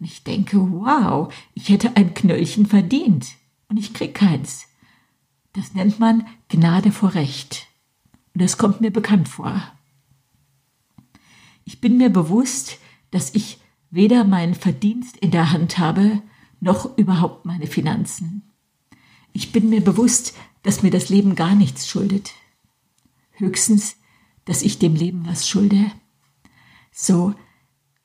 Und 0.00 0.06
ich 0.06 0.24
denke, 0.24 0.56
wow, 0.58 1.32
ich 1.54 1.68
hätte 1.68 1.96
ein 1.96 2.12
Knöllchen 2.12 2.66
verdient 2.66 3.28
und 3.68 3.76
ich 3.76 3.94
krieg 3.94 4.14
keins. 4.14 4.66
Das 5.52 5.74
nennt 5.74 6.00
man 6.00 6.26
Gnade 6.48 6.90
vor 6.90 7.14
Recht. 7.14 7.68
Und 8.34 8.42
das 8.42 8.58
kommt 8.58 8.80
mir 8.80 8.90
bekannt 8.90 9.28
vor. 9.28 9.62
Ich 11.64 11.80
bin 11.80 11.98
mir 11.98 12.10
bewusst, 12.10 12.78
dass 13.12 13.32
ich 13.32 13.58
weder 13.90 14.24
meinen 14.24 14.56
Verdienst 14.56 15.16
in 15.18 15.30
der 15.30 15.52
Hand 15.52 15.78
habe, 15.78 16.20
noch 16.60 16.96
überhaupt 16.96 17.44
meine 17.44 17.66
Finanzen. 17.66 18.42
Ich 19.32 19.52
bin 19.52 19.68
mir 19.68 19.82
bewusst, 19.82 20.34
dass 20.62 20.82
mir 20.82 20.90
das 20.90 21.08
Leben 21.08 21.34
gar 21.34 21.54
nichts 21.54 21.88
schuldet. 21.88 22.32
Höchstens, 23.32 23.96
dass 24.44 24.62
ich 24.62 24.78
dem 24.78 24.94
Leben 24.94 25.26
was 25.26 25.48
schulde. 25.48 25.90
So 26.92 27.34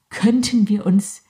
könnten 0.10 0.68
wir 0.68 0.86
uns 0.86 1.24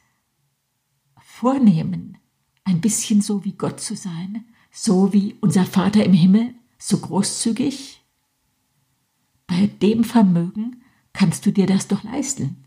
vornehmen, 1.21 2.17
ein 2.63 2.81
bisschen 2.81 3.21
so 3.21 3.43
wie 3.43 3.53
Gott 3.53 3.79
zu 3.79 3.95
sein, 3.95 4.45
so 4.71 5.13
wie 5.13 5.35
unser 5.41 5.65
Vater 5.65 6.03
im 6.05 6.13
Himmel, 6.13 6.53
so 6.77 6.99
großzügig? 6.99 8.01
Bei 9.47 9.67
dem 9.67 10.03
Vermögen 10.03 10.83
kannst 11.13 11.45
du 11.45 11.51
dir 11.51 11.65
das 11.65 11.87
doch 11.87 12.03
leisten. 12.03 12.65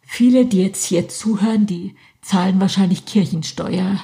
Viele, 0.00 0.46
die 0.46 0.58
jetzt 0.58 0.86
hier 0.86 1.08
zuhören, 1.08 1.66
die 1.66 1.94
zahlen 2.22 2.60
wahrscheinlich 2.60 3.04
Kirchensteuer. 3.04 4.02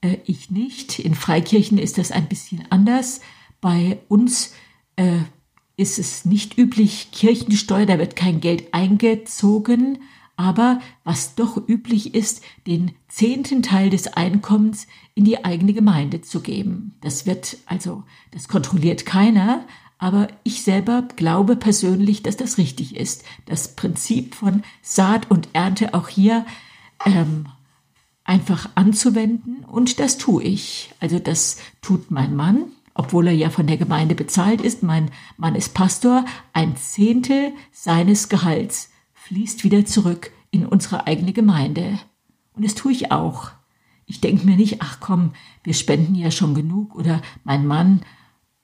Äh, 0.00 0.18
ich 0.24 0.50
nicht. 0.50 0.98
In 0.98 1.14
Freikirchen 1.14 1.78
ist 1.78 1.98
das 1.98 2.12
ein 2.12 2.28
bisschen 2.28 2.64
anders. 2.70 3.20
Bei 3.60 3.98
uns 4.08 4.52
äh, 4.96 5.20
ist 5.76 5.98
es 5.98 6.24
nicht 6.24 6.58
üblich, 6.58 7.08
Kirchensteuer, 7.10 7.86
da 7.86 7.98
wird 7.98 8.16
kein 8.16 8.40
Geld 8.40 8.74
eingezogen. 8.74 9.98
Aber 10.36 10.80
was 11.04 11.34
doch 11.34 11.68
üblich 11.68 12.14
ist, 12.14 12.42
den 12.66 12.92
zehnten 13.08 13.62
Teil 13.62 13.90
des 13.90 14.06
Einkommens 14.08 14.86
in 15.14 15.24
die 15.24 15.44
eigene 15.44 15.74
Gemeinde 15.74 16.22
zu 16.22 16.40
geben. 16.40 16.96
Das 17.02 17.26
wird 17.26 17.58
also, 17.66 18.04
das 18.30 18.48
kontrolliert 18.48 19.04
keiner, 19.04 19.66
aber 19.98 20.28
ich 20.42 20.62
selber 20.62 21.06
glaube 21.16 21.56
persönlich, 21.56 22.22
dass 22.22 22.38
das 22.38 22.56
richtig 22.56 22.96
ist. 22.96 23.22
Das 23.44 23.76
Prinzip 23.76 24.34
von 24.34 24.62
Saat 24.80 25.30
und 25.30 25.50
Ernte 25.52 25.92
auch 25.92 26.08
hier 26.08 26.46
ähm, 27.04 27.46
einfach 28.24 28.68
anzuwenden 28.74 29.64
und 29.64 29.98
das 29.98 30.18
tue 30.18 30.42
ich. 30.42 30.92
Also 31.00 31.18
das 31.18 31.58
tut 31.82 32.10
mein 32.10 32.36
Mann, 32.36 32.66
obwohl 32.94 33.28
er 33.28 33.34
ja 33.34 33.50
von 33.50 33.66
der 33.66 33.76
Gemeinde 33.76 34.14
bezahlt 34.14 34.60
ist. 34.60 34.82
Mein 34.82 35.10
Mann 35.36 35.54
ist 35.54 35.74
Pastor. 35.74 36.24
Ein 36.52 36.76
Zehntel 36.76 37.52
seines 37.72 38.28
Gehalts 38.28 38.90
fließt 39.14 39.64
wieder 39.64 39.84
zurück 39.84 40.30
in 40.50 40.66
unsere 40.66 41.06
eigene 41.06 41.32
Gemeinde. 41.32 41.98
Und 42.54 42.64
das 42.64 42.74
tue 42.74 42.92
ich 42.92 43.12
auch. 43.12 43.50
Ich 44.06 44.20
denke 44.20 44.44
mir 44.44 44.56
nicht, 44.56 44.82
ach 44.82 44.98
komm, 45.00 45.32
wir 45.62 45.74
spenden 45.74 46.14
ja 46.14 46.30
schon 46.30 46.54
genug 46.54 46.96
oder 46.96 47.22
mein 47.44 47.66
Mann 47.66 48.02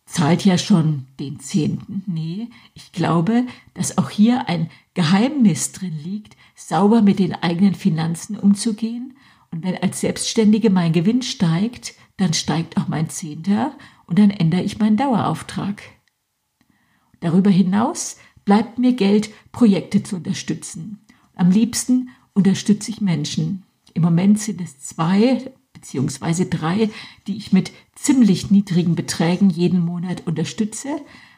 zahlt 0.07 0.45
ja 0.45 0.57
schon 0.57 1.07
den 1.21 1.41
Zehnten. 1.41 2.03
Nee, 2.07 2.49
ich 2.75 2.93
glaube, 2.93 3.45
dass 3.75 3.99
auch 3.99 4.09
hier 4.09 4.49
ein 4.49 4.71
Geheimnis 4.95 5.73
drin 5.73 5.99
liegt, 6.03 6.37
sauber 6.55 7.03
mit 7.03 7.19
den 7.19 7.35
eigenen 7.35 7.75
Finanzen 7.75 8.39
umzugehen. 8.39 9.17
Und 9.51 9.65
wenn 9.65 9.77
als 9.77 10.01
Selbstständige 10.01 10.71
mein 10.71 10.93
Gewinn 10.93 11.23
steigt, 11.23 11.95
dann 12.17 12.33
steigt 12.33 12.77
auch 12.79 12.89
mein 12.89 13.11
Zehnter 13.11 13.77
und 14.07 14.19
dann 14.19 14.31
ändere 14.31 14.63
ich 14.63 14.79
meinen 14.79 14.97
Dauerauftrag. 14.97 15.83
Darüber 17.21 17.51
hinaus 17.51 18.17
bleibt 18.45 18.79
mir 18.79 18.93
Geld, 18.93 19.31
Projekte 19.53 20.03
zu 20.03 20.17
unterstützen. 20.17 21.05
Am 21.35 21.51
liebsten 21.51 22.11
unterstütze 22.33 22.91
ich 22.91 23.01
Menschen. 23.01 23.65
Im 23.93 24.03
Moment 24.03 24.39
sind 24.39 24.61
es 24.61 24.79
zwei, 24.79 25.53
beziehungsweise 25.87 26.47
drei, 26.47 26.91
die 27.29 27.37
ich 27.37 27.53
mit 27.53 27.71
ziemlich 27.95 28.51
niedrigen 28.51 28.97
Beträgen 28.97 29.51
jeden 29.51 29.79
Monat 29.79 30.27
unterstütze. 30.27 30.89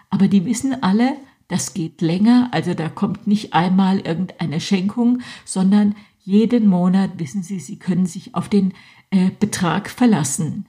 Aber 0.08 0.26
die 0.26 0.46
wissen 0.46 0.82
alle, 0.82 1.16
das 1.48 1.74
geht 1.74 2.00
länger, 2.00 2.48
also 2.52 2.72
da 2.72 2.88
kommt 2.88 3.26
nicht 3.26 3.52
einmal 3.52 3.98
irgendeine 3.98 4.58
Schenkung, 4.60 5.20
sondern 5.44 5.94
jeden 6.24 6.66
Monat 6.66 7.18
wissen 7.18 7.42
sie, 7.42 7.60
sie 7.60 7.78
können 7.78 8.06
sich 8.06 8.34
auf 8.34 8.48
den 8.48 8.72
äh, 9.10 9.30
Betrag 9.38 9.90
verlassen. 9.90 10.64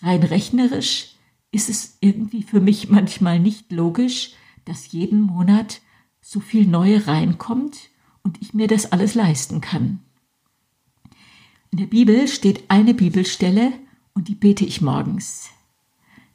Rein 0.00 0.22
rechnerisch 0.22 1.14
ist 1.50 1.68
es 1.68 1.98
irgendwie 2.00 2.42
für 2.42 2.60
mich 2.60 2.88
manchmal 2.88 3.38
nicht 3.38 3.70
logisch, 3.72 4.32
dass 4.64 4.90
jeden 4.90 5.20
Monat 5.20 5.82
so 6.22 6.40
viel 6.40 6.66
Neue 6.66 7.06
reinkommt 7.06 7.90
und 8.22 8.40
ich 8.40 8.54
mir 8.54 8.68
das 8.68 8.90
alles 8.90 9.14
leisten 9.14 9.60
kann. 9.60 10.00
In 11.72 11.78
der 11.78 11.86
Bibel 11.86 12.28
steht 12.28 12.64
eine 12.68 12.92
Bibelstelle 12.92 13.72
und 14.12 14.28
die 14.28 14.34
bete 14.34 14.62
ich 14.62 14.82
morgens. 14.82 15.48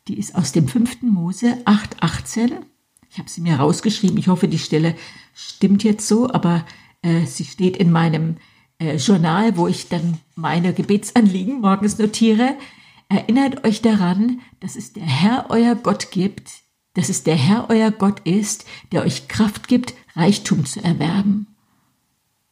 Die 0.08 0.18
ist 0.18 0.34
aus 0.34 0.52
dem 0.52 0.68
5. 0.68 1.04
Mose 1.04 1.60
8,18. 1.66 2.54
Ich 3.12 3.20
habe 3.20 3.30
sie 3.30 3.42
mir 3.42 3.58
rausgeschrieben. 3.58 4.18
Ich 4.18 4.30
hoffe, 4.30 4.48
die 4.48 4.58
Stelle 4.58 4.96
stimmt 5.36 5.84
jetzt 5.84 6.08
so, 6.08 6.28
aber 6.34 6.66
äh, 7.04 7.28
sie 7.28 7.46
steht 7.46 7.78
in 7.78 7.92
meinem 7.92 8.38
äh, 8.80 8.96
Journal, 8.96 9.58
wo 9.58 9.68
ich 9.68 9.90
dann 9.90 10.18
meine 10.36 10.74
Gebetsanliegen 10.74 11.62
morgens 11.62 12.00
notiere. 12.00 12.58
Erinnert 13.08 13.64
euch 13.64 13.84
daran, 13.84 14.42
dass 14.60 14.76
es 14.76 14.94
der 14.94 15.06
Herr 15.06 15.52
euer 15.52 15.76
Gott 15.76 16.10
gibt, 16.10 16.50
dass 16.96 17.10
es 17.10 17.22
der 17.22 17.36
Herr 17.36 17.70
euer 17.70 17.92
Gott 17.92 18.22
ist, 18.22 18.66
der 18.92 19.04
euch 19.04 19.28
Kraft 19.28 19.68
gibt, 19.68 19.94
Reichtum 20.16 20.66
zu 20.66 20.84
erwerben. 20.84 21.46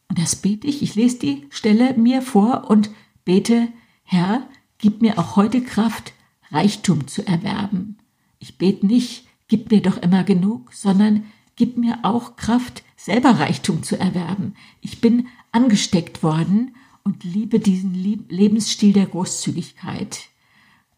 Und 0.08 0.18
das 0.18 0.36
bete 0.36 0.66
ich. 0.66 0.82
Ich 0.82 0.94
lese 0.94 1.18
die 1.18 1.46
Stelle 1.50 1.94
mir 1.94 2.22
vor 2.22 2.70
und 2.70 2.90
bete, 3.24 3.68
Herr, 4.02 4.48
gib 4.78 5.02
mir 5.02 5.18
auch 5.18 5.36
heute 5.36 5.62
Kraft, 5.62 6.12
Reichtum 6.50 7.08
zu 7.08 7.26
erwerben. 7.26 7.98
Ich 8.38 8.58
bete 8.58 8.86
nicht, 8.86 9.26
gib 9.48 9.70
mir 9.70 9.82
doch 9.82 9.96
immer 9.96 10.24
genug, 10.24 10.72
sondern 10.72 11.24
gib 11.56 11.76
mir 11.76 12.00
auch 12.02 12.36
Kraft, 12.36 12.84
selber 12.96 13.30
Reichtum 13.40 13.82
zu 13.82 13.98
erwerben. 13.98 14.54
Ich 14.80 15.00
bin 15.00 15.28
angesteckt 15.52 16.22
worden 16.22 16.74
und 17.02 17.24
liebe 17.24 17.60
diesen 17.60 17.94
Lebensstil 17.94 18.92
der 18.92 19.06
Großzügigkeit. 19.06 20.28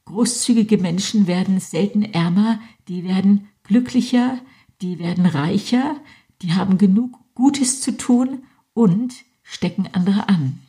Großzügige 0.04 0.78
Menschen 0.78 1.26
werden 1.26 1.60
selten 1.60 2.02
ärmer, 2.02 2.60
die 2.88 3.04
werden 3.04 3.48
glücklicher, 3.62 4.38
die 4.80 4.98
werden 4.98 5.26
reicher, 5.26 5.96
die 6.40 6.54
haben 6.54 6.78
genug 6.78 7.18
Gutes 7.34 7.80
zu 7.82 7.96
tun 7.96 8.42
und 8.78 9.24
stecken 9.42 9.88
andere 9.92 10.28
an. 10.28 10.60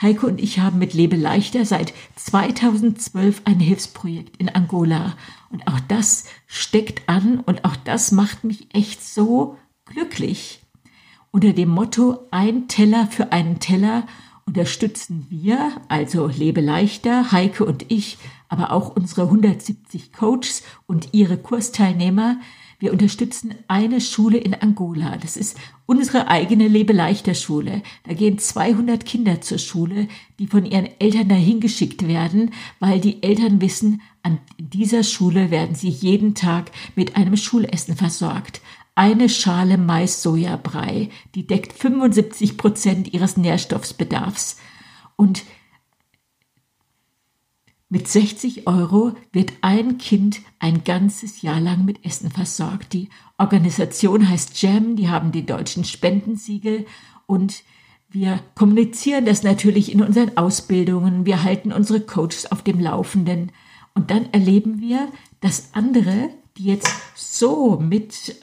Heiko 0.00 0.28
und 0.28 0.40
ich 0.40 0.60
haben 0.60 0.78
mit 0.78 0.94
Lebe 0.94 1.16
leichter 1.16 1.64
seit 1.64 1.92
2012 2.14 3.42
ein 3.46 3.58
Hilfsprojekt 3.58 4.36
in 4.36 4.48
Angola. 4.48 5.16
Und 5.50 5.66
auch 5.66 5.80
das 5.88 6.26
steckt 6.46 7.08
an 7.08 7.40
und 7.40 7.64
auch 7.64 7.74
das 7.74 8.12
macht 8.12 8.44
mich 8.44 8.72
echt 8.72 9.02
so 9.04 9.58
glücklich. 9.86 10.62
Unter 11.32 11.52
dem 11.52 11.70
Motto 11.70 12.28
Ein 12.30 12.68
Teller 12.68 13.08
für 13.08 13.32
einen 13.32 13.58
Teller 13.58 14.06
unterstützen 14.46 15.26
wir, 15.30 15.72
also 15.88 16.28
Lebe 16.28 16.60
leichter, 16.60 17.32
Heike 17.32 17.64
und 17.64 17.86
ich, 17.90 18.18
aber 18.48 18.72
auch 18.72 18.94
unsere 18.94 19.22
170 19.22 20.12
Coaches 20.12 20.62
und 20.86 21.08
ihre 21.12 21.38
Kursteilnehmer. 21.38 22.36
Wir 22.80 22.92
unterstützen 22.92 23.54
eine 23.68 24.00
Schule 24.00 24.38
in 24.38 24.54
Angola. 24.54 25.16
Das 25.18 25.36
ist 25.36 25.56
unsere 25.86 26.28
eigene 26.28 26.66
Lebe 26.66 26.92
leichter 26.92 27.34
Schule. 27.34 27.82
Da 28.08 28.14
gehen 28.14 28.38
200 28.38 29.04
Kinder 29.04 29.40
zur 29.42 29.58
Schule, 29.58 30.08
die 30.38 30.46
von 30.46 30.64
ihren 30.64 30.88
Eltern 30.98 31.28
dahin 31.28 31.60
geschickt 31.60 32.08
werden, 32.08 32.50
weil 32.80 32.98
die 32.98 33.22
Eltern 33.22 33.60
wissen, 33.60 34.00
an 34.22 34.38
dieser 34.58 35.04
Schule 35.04 35.50
werden 35.50 35.74
sie 35.74 35.90
jeden 35.90 36.34
Tag 36.34 36.72
mit 36.96 37.16
einem 37.16 37.36
Schulessen 37.36 37.94
versorgt 37.96 38.60
eine 39.00 39.30
Schale 39.30 39.78
Mais-Sojabrei, 39.78 41.08
die 41.34 41.46
deckt 41.46 41.72
75 41.72 42.58
Prozent 42.58 43.14
ihres 43.14 43.38
Nährstoffbedarfs. 43.38 44.58
Und 45.16 45.44
mit 47.90 48.06
60 48.06 48.68
Euro 48.68 49.12
wird 49.32 49.52
ein 49.62 49.98
Kind 49.98 50.40
ein 50.60 50.84
ganzes 50.84 51.42
Jahr 51.42 51.60
lang 51.60 51.84
mit 51.84 52.04
Essen 52.04 52.30
versorgt. 52.30 52.92
Die 52.92 53.08
Organisation 53.36 54.28
heißt 54.28 54.62
JAM, 54.62 54.94
die 54.94 55.08
haben 55.08 55.32
den 55.32 55.46
deutschen 55.46 55.84
Spendensiegel 55.84 56.86
und 57.26 57.64
wir 58.08 58.40
kommunizieren 58.54 59.24
das 59.24 59.42
natürlich 59.42 59.92
in 59.92 60.02
unseren 60.02 60.36
Ausbildungen. 60.36 61.26
Wir 61.26 61.42
halten 61.42 61.72
unsere 61.72 62.00
Coaches 62.00 62.50
auf 62.50 62.62
dem 62.62 62.80
Laufenden. 62.80 63.52
Und 63.94 64.10
dann 64.10 64.32
erleben 64.32 64.80
wir, 64.80 65.08
dass 65.40 65.74
andere, 65.74 66.30
die 66.56 66.64
jetzt 66.64 66.90
so 67.14 67.78
mit 67.78 68.36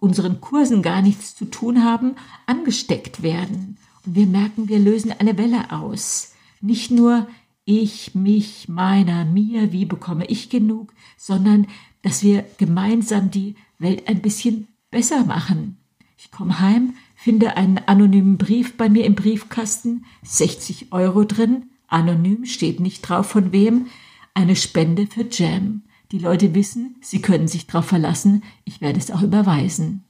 unseren 0.00 0.40
Kursen 0.40 0.82
gar 0.82 1.02
nichts 1.02 1.34
zu 1.34 1.46
tun 1.46 1.84
haben, 1.84 2.16
angesteckt 2.46 3.22
werden. 3.22 3.78
Und 4.04 4.14
wir 4.14 4.26
merken, 4.26 4.68
wir 4.68 4.78
lösen 4.78 5.12
eine 5.18 5.36
Welle 5.38 5.70
aus. 5.72 6.32
Nicht 6.60 6.90
nur 6.90 7.26
ich, 7.70 8.16
mich, 8.16 8.68
meiner, 8.68 9.24
mir, 9.24 9.70
wie 9.70 9.84
bekomme 9.84 10.26
ich 10.26 10.50
genug, 10.50 10.92
sondern 11.16 11.68
dass 12.02 12.24
wir 12.24 12.44
gemeinsam 12.58 13.30
die 13.30 13.54
Welt 13.78 14.08
ein 14.08 14.20
bisschen 14.20 14.66
besser 14.90 15.24
machen. 15.24 15.76
Ich 16.18 16.32
komme 16.32 16.58
heim, 16.58 16.94
finde 17.14 17.56
einen 17.56 17.78
anonymen 17.78 18.38
Brief 18.38 18.76
bei 18.76 18.88
mir 18.88 19.04
im 19.04 19.14
Briefkasten, 19.14 20.04
60 20.22 20.92
Euro 20.92 21.24
drin, 21.24 21.70
anonym, 21.86 22.44
steht 22.44 22.80
nicht 22.80 23.02
drauf 23.02 23.26
von 23.26 23.52
wem, 23.52 23.86
eine 24.34 24.56
Spende 24.56 25.06
für 25.06 25.26
Jam. 25.30 25.84
Die 26.10 26.18
Leute 26.18 26.54
wissen, 26.56 26.96
sie 27.00 27.22
können 27.22 27.46
sich 27.46 27.68
darauf 27.68 27.86
verlassen, 27.86 28.42
ich 28.64 28.80
werde 28.80 28.98
es 28.98 29.12
auch 29.12 29.22
überweisen. 29.22 30.04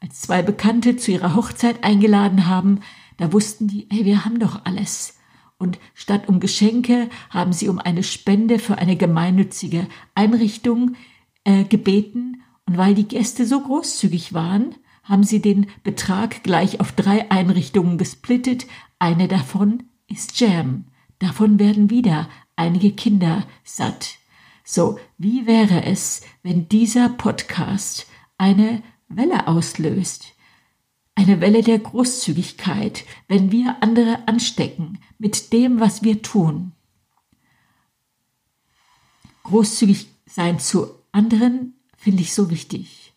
Als 0.00 0.22
zwei 0.22 0.42
Bekannte 0.42 0.96
zu 0.96 1.12
ihrer 1.12 1.36
Hochzeit 1.36 1.84
eingeladen 1.84 2.48
haben, 2.48 2.80
da 3.16 3.32
wussten 3.32 3.68
die, 3.68 3.86
hey, 3.90 4.04
wir 4.04 4.24
haben 4.24 4.40
doch 4.40 4.64
alles. 4.64 5.14
Und 5.64 5.78
statt 5.94 6.28
um 6.28 6.40
Geschenke 6.40 7.08
haben 7.30 7.54
sie 7.54 7.70
um 7.70 7.78
eine 7.78 8.02
Spende 8.02 8.58
für 8.58 8.76
eine 8.76 8.96
gemeinnützige 8.96 9.86
Einrichtung 10.14 10.94
äh, 11.44 11.64
gebeten. 11.64 12.42
Und 12.66 12.76
weil 12.76 12.94
die 12.94 13.08
Gäste 13.08 13.46
so 13.46 13.62
großzügig 13.62 14.34
waren, 14.34 14.74
haben 15.04 15.24
sie 15.24 15.40
den 15.40 15.68
Betrag 15.82 16.42
gleich 16.42 16.80
auf 16.80 16.92
drei 16.92 17.30
Einrichtungen 17.30 17.96
gesplittet. 17.96 18.66
Eine 18.98 19.26
davon 19.26 19.84
ist 20.06 20.38
Jam. 20.38 20.84
Davon 21.18 21.58
werden 21.58 21.88
wieder 21.88 22.28
einige 22.56 22.92
Kinder 22.92 23.46
satt. 23.62 24.16
So, 24.64 24.98
wie 25.16 25.46
wäre 25.46 25.84
es, 25.84 26.20
wenn 26.42 26.68
dieser 26.68 27.08
Podcast 27.08 28.06
eine 28.36 28.82
Welle 29.08 29.48
auslöst? 29.48 30.33
Eine 31.14 31.40
Welle 31.40 31.62
der 31.62 31.78
Großzügigkeit, 31.78 33.04
wenn 33.28 33.52
wir 33.52 33.76
andere 33.80 34.26
anstecken 34.26 34.98
mit 35.18 35.52
dem, 35.52 35.80
was 35.80 36.02
wir 36.02 36.22
tun. 36.22 36.72
Großzügig 39.44 40.08
sein 40.26 40.58
zu 40.58 40.88
anderen 41.12 41.74
finde 41.96 42.22
ich 42.22 42.34
so 42.34 42.50
wichtig. 42.50 43.12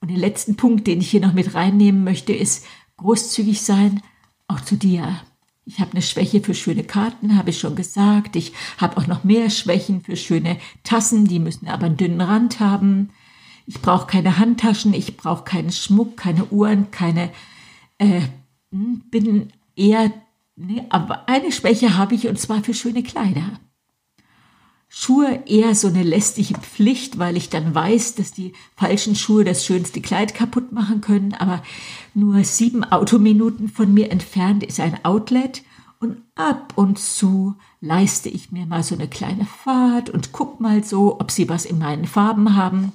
Und 0.00 0.08
den 0.08 0.16
letzten 0.16 0.56
Punkt, 0.56 0.86
den 0.86 1.00
ich 1.00 1.10
hier 1.10 1.20
noch 1.20 1.34
mit 1.34 1.54
reinnehmen 1.54 2.02
möchte, 2.02 2.32
ist 2.32 2.66
großzügig 2.96 3.62
sein 3.62 4.02
auch 4.48 4.60
zu 4.60 4.76
dir. 4.76 5.20
Ich 5.64 5.78
habe 5.78 5.92
eine 5.92 6.02
Schwäche 6.02 6.40
für 6.40 6.54
schöne 6.54 6.82
Karten, 6.82 7.36
habe 7.36 7.50
ich 7.50 7.60
schon 7.60 7.76
gesagt. 7.76 8.34
Ich 8.34 8.52
habe 8.78 8.96
auch 8.96 9.06
noch 9.06 9.22
mehr 9.22 9.50
Schwächen 9.50 10.00
für 10.00 10.16
schöne 10.16 10.58
Tassen, 10.82 11.26
die 11.26 11.38
müssen 11.38 11.68
aber 11.68 11.86
einen 11.86 11.96
dünnen 11.96 12.20
Rand 12.20 12.58
haben. 12.58 13.10
Ich 13.70 13.80
brauche 13.80 14.08
keine 14.08 14.36
Handtaschen, 14.36 14.92
ich 14.94 15.16
brauche 15.16 15.44
keinen 15.44 15.70
Schmuck, 15.70 16.16
keine 16.16 16.44
Uhren, 16.46 16.90
keine. 16.90 17.30
Äh, 17.98 18.22
hm, 18.72 19.02
bin 19.12 19.52
eher. 19.76 20.10
Nee, 20.56 20.82
aber 20.88 21.28
eine 21.28 21.52
Schwäche 21.52 21.96
habe 21.96 22.16
ich 22.16 22.26
und 22.26 22.36
zwar 22.36 22.64
für 22.64 22.74
schöne 22.74 23.04
Kleider. 23.04 23.60
Schuhe 24.88 25.44
eher 25.46 25.76
so 25.76 25.86
eine 25.86 26.02
lästige 26.02 26.54
Pflicht, 26.54 27.20
weil 27.20 27.36
ich 27.36 27.48
dann 27.48 27.72
weiß, 27.72 28.16
dass 28.16 28.32
die 28.32 28.54
falschen 28.74 29.14
Schuhe 29.14 29.44
das 29.44 29.64
schönste 29.64 30.00
Kleid 30.00 30.34
kaputt 30.34 30.72
machen 30.72 31.00
können. 31.00 31.34
Aber 31.34 31.62
nur 32.12 32.42
sieben 32.42 32.82
Autominuten 32.82 33.68
von 33.68 33.94
mir 33.94 34.10
entfernt 34.10 34.64
ist 34.64 34.80
ein 34.80 35.04
Outlet 35.04 35.62
und 36.00 36.16
ab 36.34 36.72
und 36.74 36.98
zu 36.98 37.54
leiste 37.80 38.30
ich 38.30 38.50
mir 38.50 38.66
mal 38.66 38.82
so 38.82 38.96
eine 38.96 39.06
kleine 39.06 39.46
Fahrt 39.46 40.10
und 40.10 40.32
guck 40.32 40.58
mal 40.58 40.82
so, 40.82 41.20
ob 41.20 41.30
sie 41.30 41.48
was 41.48 41.66
in 41.66 41.78
meinen 41.78 42.06
Farben 42.06 42.56
haben. 42.56 42.90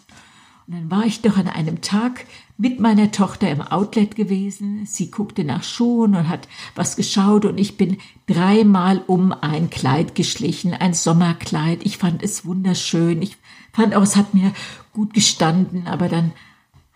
Und 0.67 0.73
dann 0.73 0.91
war 0.91 1.06
ich 1.06 1.21
doch 1.21 1.38
an 1.38 1.47
einem 1.47 1.82
Tag 1.82 2.25
mit 2.58 2.80
meiner 2.80 3.12
Tochter 3.12 3.49
im 3.51 3.62
Outlet 3.62 4.15
gewesen. 4.15 4.86
Sie 4.86 5.12
guckte 5.12 5.43
nach 5.43 5.63
Schuhen 5.63 6.15
und 6.15 6.28
hat 6.28 6.47
was 6.73 6.95
geschaut 6.95 7.45
und 7.45 7.60
ich 7.60 7.78
bin 7.78 7.97
dreimal 8.25 9.01
um 9.06 9.32
ein 9.32 9.69
Kleid 9.69 10.15
geschlichen, 10.15 10.73
ein 10.73 10.93
Sommerkleid. 10.93 11.86
Ich 11.86 11.99
fand 11.99 12.23
es 12.23 12.45
wunderschön. 12.45 13.21
Ich 13.21 13.38
fand 13.73 13.93
auch, 13.93 14.01
es 14.01 14.15
hat 14.15 14.34
mir 14.34 14.54
gut 14.93 15.13
gestanden, 15.13 15.86
aber 15.86 16.10
dann 16.10 16.32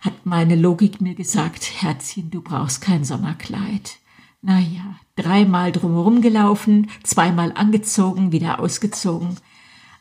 hat 0.00 0.24
meine 0.24 0.56
Logik 0.56 1.00
mir 1.00 1.14
gesagt, 1.14 1.82
Herzchen, 1.82 2.30
du 2.30 2.40
brauchst 2.40 2.80
kein 2.80 3.04
Sommerkleid. 3.04 3.98
Naja, 4.42 4.96
dreimal 5.14 5.70
drumherum 5.70 6.22
gelaufen, 6.22 6.90
zweimal 7.02 7.52
angezogen, 7.52 8.32
wieder 8.32 8.58
ausgezogen. 8.58 9.36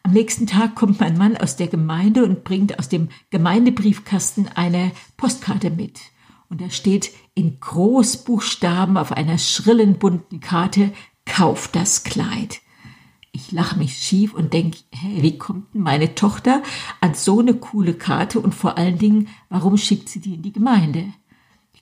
Am 0.03 0.13
nächsten 0.13 0.47
Tag 0.47 0.75
kommt 0.75 0.99
mein 0.99 1.17
Mann 1.17 1.37
aus 1.37 1.55
der 1.55 1.67
Gemeinde 1.67 2.23
und 2.23 2.43
bringt 2.43 2.79
aus 2.79 2.89
dem 2.89 3.09
Gemeindebriefkasten 3.29 4.47
eine 4.55 4.91
Postkarte 5.17 5.69
mit. 5.69 5.99
Und 6.49 6.61
da 6.61 6.69
steht 6.69 7.11
in 7.35 7.59
Großbuchstaben 7.59 8.97
auf 8.97 9.11
einer 9.11 9.37
schrillen 9.37 9.99
bunten 9.99 10.39
Karte, 10.39 10.91
Kauf 11.25 11.67
das 11.67 12.03
Kleid. 12.03 12.61
Ich 13.31 13.51
lache 13.51 13.77
mich 13.77 13.97
schief 13.97 14.33
und 14.33 14.53
denke, 14.53 14.79
hey, 14.89 15.21
wie 15.21 15.37
kommt 15.37 15.73
denn 15.73 15.81
meine 15.81 16.15
Tochter 16.15 16.63
an 17.01 17.13
so 17.13 17.39
eine 17.39 17.53
coole 17.53 17.93
Karte 17.93 18.39
und 18.39 18.55
vor 18.55 18.77
allen 18.77 18.97
Dingen, 18.97 19.27
warum 19.49 19.77
schickt 19.77 20.09
sie 20.09 20.19
die 20.19 20.33
in 20.33 20.41
die 20.41 20.51
Gemeinde? 20.51 21.05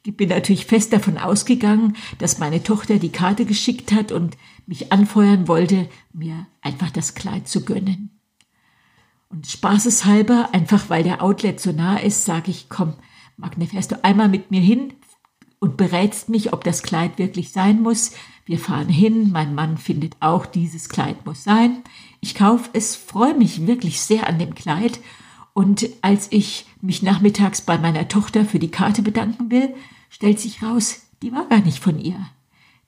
Ich 0.08 0.16
bin 0.16 0.30
natürlich 0.30 0.66
fest 0.66 0.94
davon 0.94 1.18
ausgegangen, 1.18 1.98
dass 2.20 2.40
meine 2.40 2.64
Tochter 2.64 2.98
die 2.98 3.12
Karte 3.12 3.44
geschickt 3.44 3.92
hat 3.92 4.14
und 4.14 4.38
mich 4.66 4.94
anfeuern 4.94 5.50
wollte, 5.50 5.90
mir 6.14 6.48
einfach 6.62 6.92
das 6.92 7.14
Kleid 7.14 7.50
zu 7.50 7.66
gönnen. 7.66 8.18
Und 9.28 9.48
spaßeshalber, 9.48 10.54
einfach 10.54 10.90
weil 10.90 11.04
der 11.04 11.22
Outlet 11.22 11.60
so 11.60 11.74
nah 11.74 11.98
ist, 11.98 12.24
sage 12.24 12.52
ich, 12.52 12.70
komm, 12.70 12.94
Magne, 13.36 13.68
fährst 13.68 13.92
du 13.92 14.02
einmal 14.06 14.30
mit 14.30 14.50
mir 14.50 14.62
hin, 14.62 14.94
und 15.60 15.76
berätst 15.76 16.30
mich, 16.30 16.54
ob 16.54 16.64
das 16.64 16.84
Kleid 16.84 17.18
wirklich 17.18 17.52
sein 17.52 17.82
muss. 17.82 18.12
Wir 18.46 18.60
fahren 18.60 18.90
hin, 18.90 19.32
mein 19.32 19.56
Mann 19.56 19.78
findet 19.78 20.16
auch, 20.20 20.46
dieses 20.46 20.88
Kleid 20.88 21.26
muss 21.26 21.44
sein. 21.44 21.82
Ich 22.22 22.36
kaufe 22.36 22.70
es, 22.74 22.96
freue 22.96 23.34
mich 23.34 23.66
wirklich 23.68 24.00
sehr 24.00 24.28
an 24.28 24.40
dem 24.40 24.56
Kleid. 24.56 25.00
Und 25.54 25.90
als 26.02 26.28
ich 26.32 26.68
mich 26.80 27.02
nachmittags 27.02 27.62
bei 27.62 27.78
meiner 27.80 28.08
Tochter 28.08 28.46
für 28.46 28.60
die 28.60 28.72
Karte 28.72 29.02
bedanken 29.02 29.50
will, 29.50 29.74
stellt 30.10 30.40
sich 30.40 30.64
raus, 30.64 31.02
die 31.22 31.32
war 31.32 31.46
gar 31.46 31.62
nicht 31.62 31.80
von 31.80 32.00
ihr. 32.00 32.20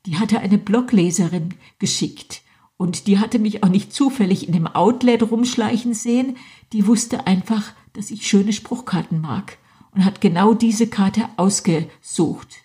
Die 0.05 0.17
hatte 0.17 0.39
eine 0.39 0.57
Blogleserin 0.57 1.55
geschickt. 1.79 2.41
Und 2.77 3.07
die 3.07 3.19
hatte 3.19 3.39
mich 3.39 3.63
auch 3.63 3.69
nicht 3.69 3.93
zufällig 3.93 4.47
in 4.47 4.53
dem 4.53 4.65
Outlet 4.65 5.23
rumschleichen 5.23 5.93
sehen. 5.93 6.37
Die 6.71 6.87
wusste 6.87 7.27
einfach, 7.27 7.73
dass 7.93 8.09
ich 8.09 8.27
schöne 8.27 8.53
Spruchkarten 8.53 9.19
mag 9.19 9.57
und 9.91 10.05
hat 10.05 10.21
genau 10.21 10.53
diese 10.53 10.87
Karte 10.87 11.27
ausgesucht. 11.35 12.59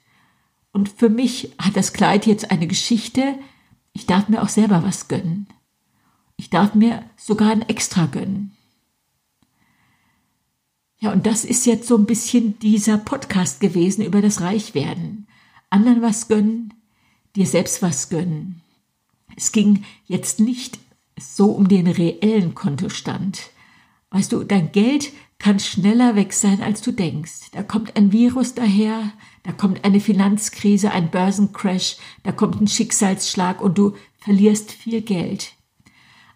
Und 0.73 0.88
für 0.88 1.09
mich 1.09 1.53
hat 1.59 1.77
das 1.77 1.93
Kleid 1.93 2.27
jetzt 2.27 2.51
eine 2.51 2.69
Geschichte. 2.69 3.35
Ich 3.93 4.07
darf 4.07 4.29
mir 4.29 4.43
auch 4.43 4.49
selber 4.49 4.85
was 4.85 5.09
gönnen. 5.09 5.49
Ich 6.37 6.51
darf 6.51 6.75
mir 6.75 7.03
sogar 7.17 7.51
ein 7.51 7.62
Extra 7.62 8.07
gönnen. 8.07 8.54
Ja, 10.99 11.13
und 11.13 11.27
das 11.27 11.45
ist 11.45 11.67
jetzt 11.67 11.89
so 11.89 11.97
ein 11.97 12.07
bisschen 12.07 12.59
dieser 12.61 12.99
Podcast 12.99 13.61
gewesen 13.61 14.05
über 14.05 14.23
das 14.23 14.41
Reichwerden. 14.41 15.27
Anderen 15.71 16.03
was 16.03 16.29
gönnen, 16.29 16.73
dir 17.37 17.47
selbst 17.47 17.83
was 17.83 18.09
gönnen. 18.09 18.63
Es 19.37 19.53
ging 19.53 19.85
jetzt 20.07 20.41
nicht 20.41 20.79
so 21.19 21.51
um 21.51 21.69
den 21.69 21.87
reellen 21.87 22.55
Kontostand. 22.55 23.51
Weißt 24.11 24.33
du, 24.33 24.45
dein 24.45 24.73
Geld 24.73 25.13
kann 25.39 25.59
schneller 25.59 26.15
weg 26.15 26.33
sein, 26.33 26.63
als 26.63 26.81
du 26.81 26.93
denkst. 26.93 27.51
Da 27.53 27.63
kommt 27.63 27.97
ein 27.97 28.13
Virus 28.13 28.55
daher, 28.55 29.13
da 29.43 29.53
kommt 29.53 29.85
eine 29.85 30.01
Finanzkrise, 30.01 30.93
ein 30.93 31.11
Börsencrash, 31.11 31.97
da 32.23 32.33
kommt 32.33 32.61
ein 32.61 32.69
Schicksalsschlag 32.69 33.61
und 33.61 33.77
du 33.77 33.95
verlierst 34.19 34.73
viel 34.73 35.03
Geld. 35.03 35.53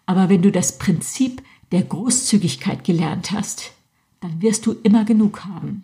Aber 0.05 0.29
wenn 0.29 0.41
du 0.41 0.51
das 0.51 0.77
Prinzip 0.77 1.41
der 1.71 1.83
Großzügigkeit 1.83 2.83
gelernt 2.83 3.31
hast, 3.31 3.71
dann 4.19 4.41
wirst 4.41 4.65
du 4.65 4.73
immer 4.83 5.05
genug 5.05 5.45
haben. 5.45 5.83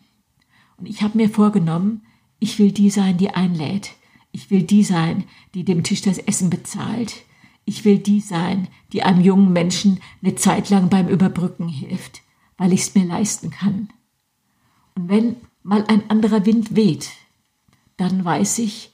Und 0.78 0.88
ich 0.88 1.02
habe 1.02 1.18
mir 1.18 1.30
vorgenommen, 1.30 2.06
ich 2.40 2.60
will 2.60 2.72
die 2.72 2.90
sein, 2.90 3.18
die 3.18 3.30
einlädt. 3.30 3.92
Ich 4.32 4.52
will 4.52 4.64
die 4.64 4.84
sein, 4.84 5.24
die 5.54 5.64
dem 5.64 5.84
Tisch 5.84 6.02
das 6.02 6.18
Essen 6.18 6.50
bezahlt. 6.50 7.24
Ich 7.64 7.86
will 7.86 7.98
die 7.98 8.20
sein, 8.20 8.68
die 8.92 9.04
einem 9.04 9.22
jungen 9.22 9.54
Menschen 9.54 10.00
eine 10.22 10.36
Zeit 10.36 10.70
lang 10.70 10.90
beim 10.90 11.08
Überbrücken 11.08 11.68
hilft, 11.68 12.22
weil 12.58 12.74
ich 12.74 12.82
es 12.82 12.96
mir 12.96 13.06
leisten 13.06 13.50
kann. 13.50 13.90
Und 14.96 15.10
wenn 15.10 15.38
mal 15.64 15.84
ein 15.88 16.10
anderer 16.10 16.46
Wind 16.46 16.76
weht, 16.76 17.10
dann 17.98 18.24
weiß 18.24 18.60
ich, 18.60 18.94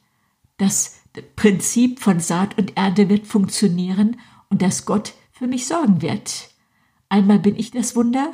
das 0.58 1.02
Prinzip 1.36 2.00
von 2.00 2.20
Saat 2.20 2.58
und 2.58 2.78
Ernte 2.78 3.10
wird 3.10 3.28
funktionieren 3.28 4.18
und 4.50 4.62
dass 4.62 4.86
Gott 4.86 5.14
für 5.32 5.48
mich 5.48 5.66
sorgen 5.66 6.02
wird. 6.02 6.50
Einmal 7.10 7.40
bin 7.40 7.58
ich 7.58 7.72
das 7.72 7.96
Wunder, 7.96 8.32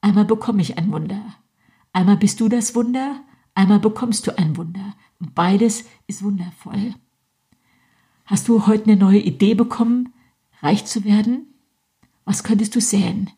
einmal 0.00 0.24
bekomme 0.24 0.62
ich 0.62 0.78
ein 0.78 0.92
Wunder. 0.92 1.34
Einmal 1.92 2.16
bist 2.16 2.40
du 2.40 2.48
das 2.48 2.74
Wunder, 2.74 3.22
einmal 3.54 3.80
bekommst 3.80 4.26
du 4.26 4.36
ein 4.38 4.56
Wunder. 4.56 4.94
Und 5.18 5.34
beides 5.34 5.84
ist 6.06 6.22
wundervoll. 6.22 6.94
Hast 8.26 8.48
du 8.48 8.66
heute 8.66 8.84
eine 8.84 8.96
neue 8.96 9.18
Idee 9.18 9.54
bekommen, 9.54 10.12
reich 10.62 10.84
zu 10.84 11.04
werden? 11.04 11.46
Was 12.24 12.44
könntest 12.44 12.74
du 12.76 12.80
säen? 12.80 13.30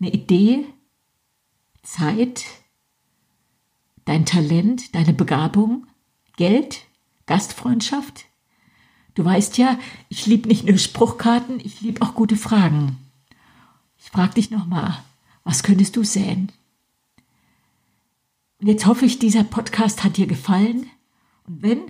Eine 0.00 0.12
Idee? 0.12 0.66
Zeit? 1.82 2.44
Dein 4.04 4.24
Talent? 4.24 4.94
Deine 4.94 5.12
Begabung? 5.12 5.86
Geld? 6.36 6.86
Gastfreundschaft? 7.26 8.26
Du 9.14 9.24
weißt 9.24 9.58
ja, 9.58 9.78
ich 10.08 10.26
liebe 10.26 10.46
nicht 10.46 10.64
nur 10.64 10.78
Spruchkarten, 10.78 11.58
ich 11.58 11.80
liebe 11.80 12.02
auch 12.02 12.14
gute 12.14 12.36
Fragen. 12.36 12.98
Ich 13.98 14.10
frage 14.10 14.34
dich 14.34 14.50
nochmal, 14.50 15.02
was 15.46 15.62
könntest 15.62 15.96
du 15.96 16.02
säen? 16.02 16.50
Und 18.60 18.66
jetzt 18.66 18.84
hoffe 18.84 19.06
ich, 19.06 19.18
dieser 19.18 19.44
Podcast 19.44 20.02
hat 20.02 20.16
dir 20.16 20.26
gefallen. 20.26 20.90
Und 21.46 21.62
wenn, 21.62 21.80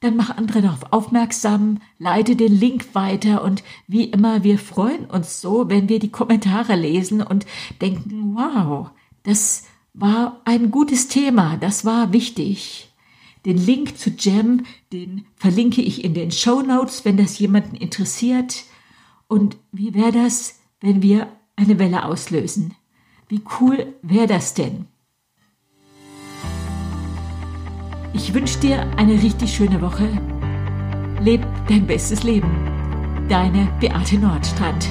dann 0.00 0.16
mach 0.16 0.30
andere 0.30 0.62
darauf 0.62 0.92
aufmerksam, 0.92 1.80
leite 1.98 2.36
den 2.36 2.52
Link 2.52 2.94
weiter 2.94 3.44
und 3.44 3.62
wie 3.86 4.04
immer, 4.04 4.44
wir 4.44 4.58
freuen 4.58 5.04
uns 5.04 5.40
so, 5.42 5.68
wenn 5.68 5.90
wir 5.90 5.98
die 5.98 6.10
Kommentare 6.10 6.74
lesen 6.74 7.22
und 7.22 7.44
denken, 7.82 8.34
wow, 8.34 8.90
das 9.24 9.64
war 9.92 10.40
ein 10.46 10.70
gutes 10.70 11.08
Thema, 11.08 11.58
das 11.58 11.84
war 11.84 12.12
wichtig. 12.14 12.88
Den 13.44 13.58
Link 13.58 13.98
zu 13.98 14.10
Jam, 14.18 14.64
den 14.92 15.26
verlinke 15.36 15.82
ich 15.82 16.02
in 16.02 16.14
den 16.14 16.30
Show 16.30 16.62
Notes, 16.62 17.04
wenn 17.04 17.18
das 17.18 17.38
jemanden 17.38 17.76
interessiert. 17.76 18.64
Und 19.28 19.58
wie 19.70 19.92
wäre 19.92 20.12
das, 20.12 20.60
wenn 20.80 21.02
wir 21.02 21.28
eine 21.56 21.78
Welle 21.78 22.06
auslösen? 22.06 22.74
Wie 23.32 23.40
cool 23.60 23.94
wäre 24.02 24.26
das 24.26 24.52
denn? 24.52 24.84
Ich 28.12 28.34
wünsche 28.34 28.60
dir 28.60 28.82
eine 28.98 29.14
richtig 29.14 29.56
schöne 29.56 29.80
Woche. 29.80 30.06
Leb 31.18 31.40
dein 31.66 31.86
bestes 31.86 32.24
Leben. 32.24 32.50
Deine 33.30 33.72
Beate 33.80 34.18
Nordstrand. 34.18 34.86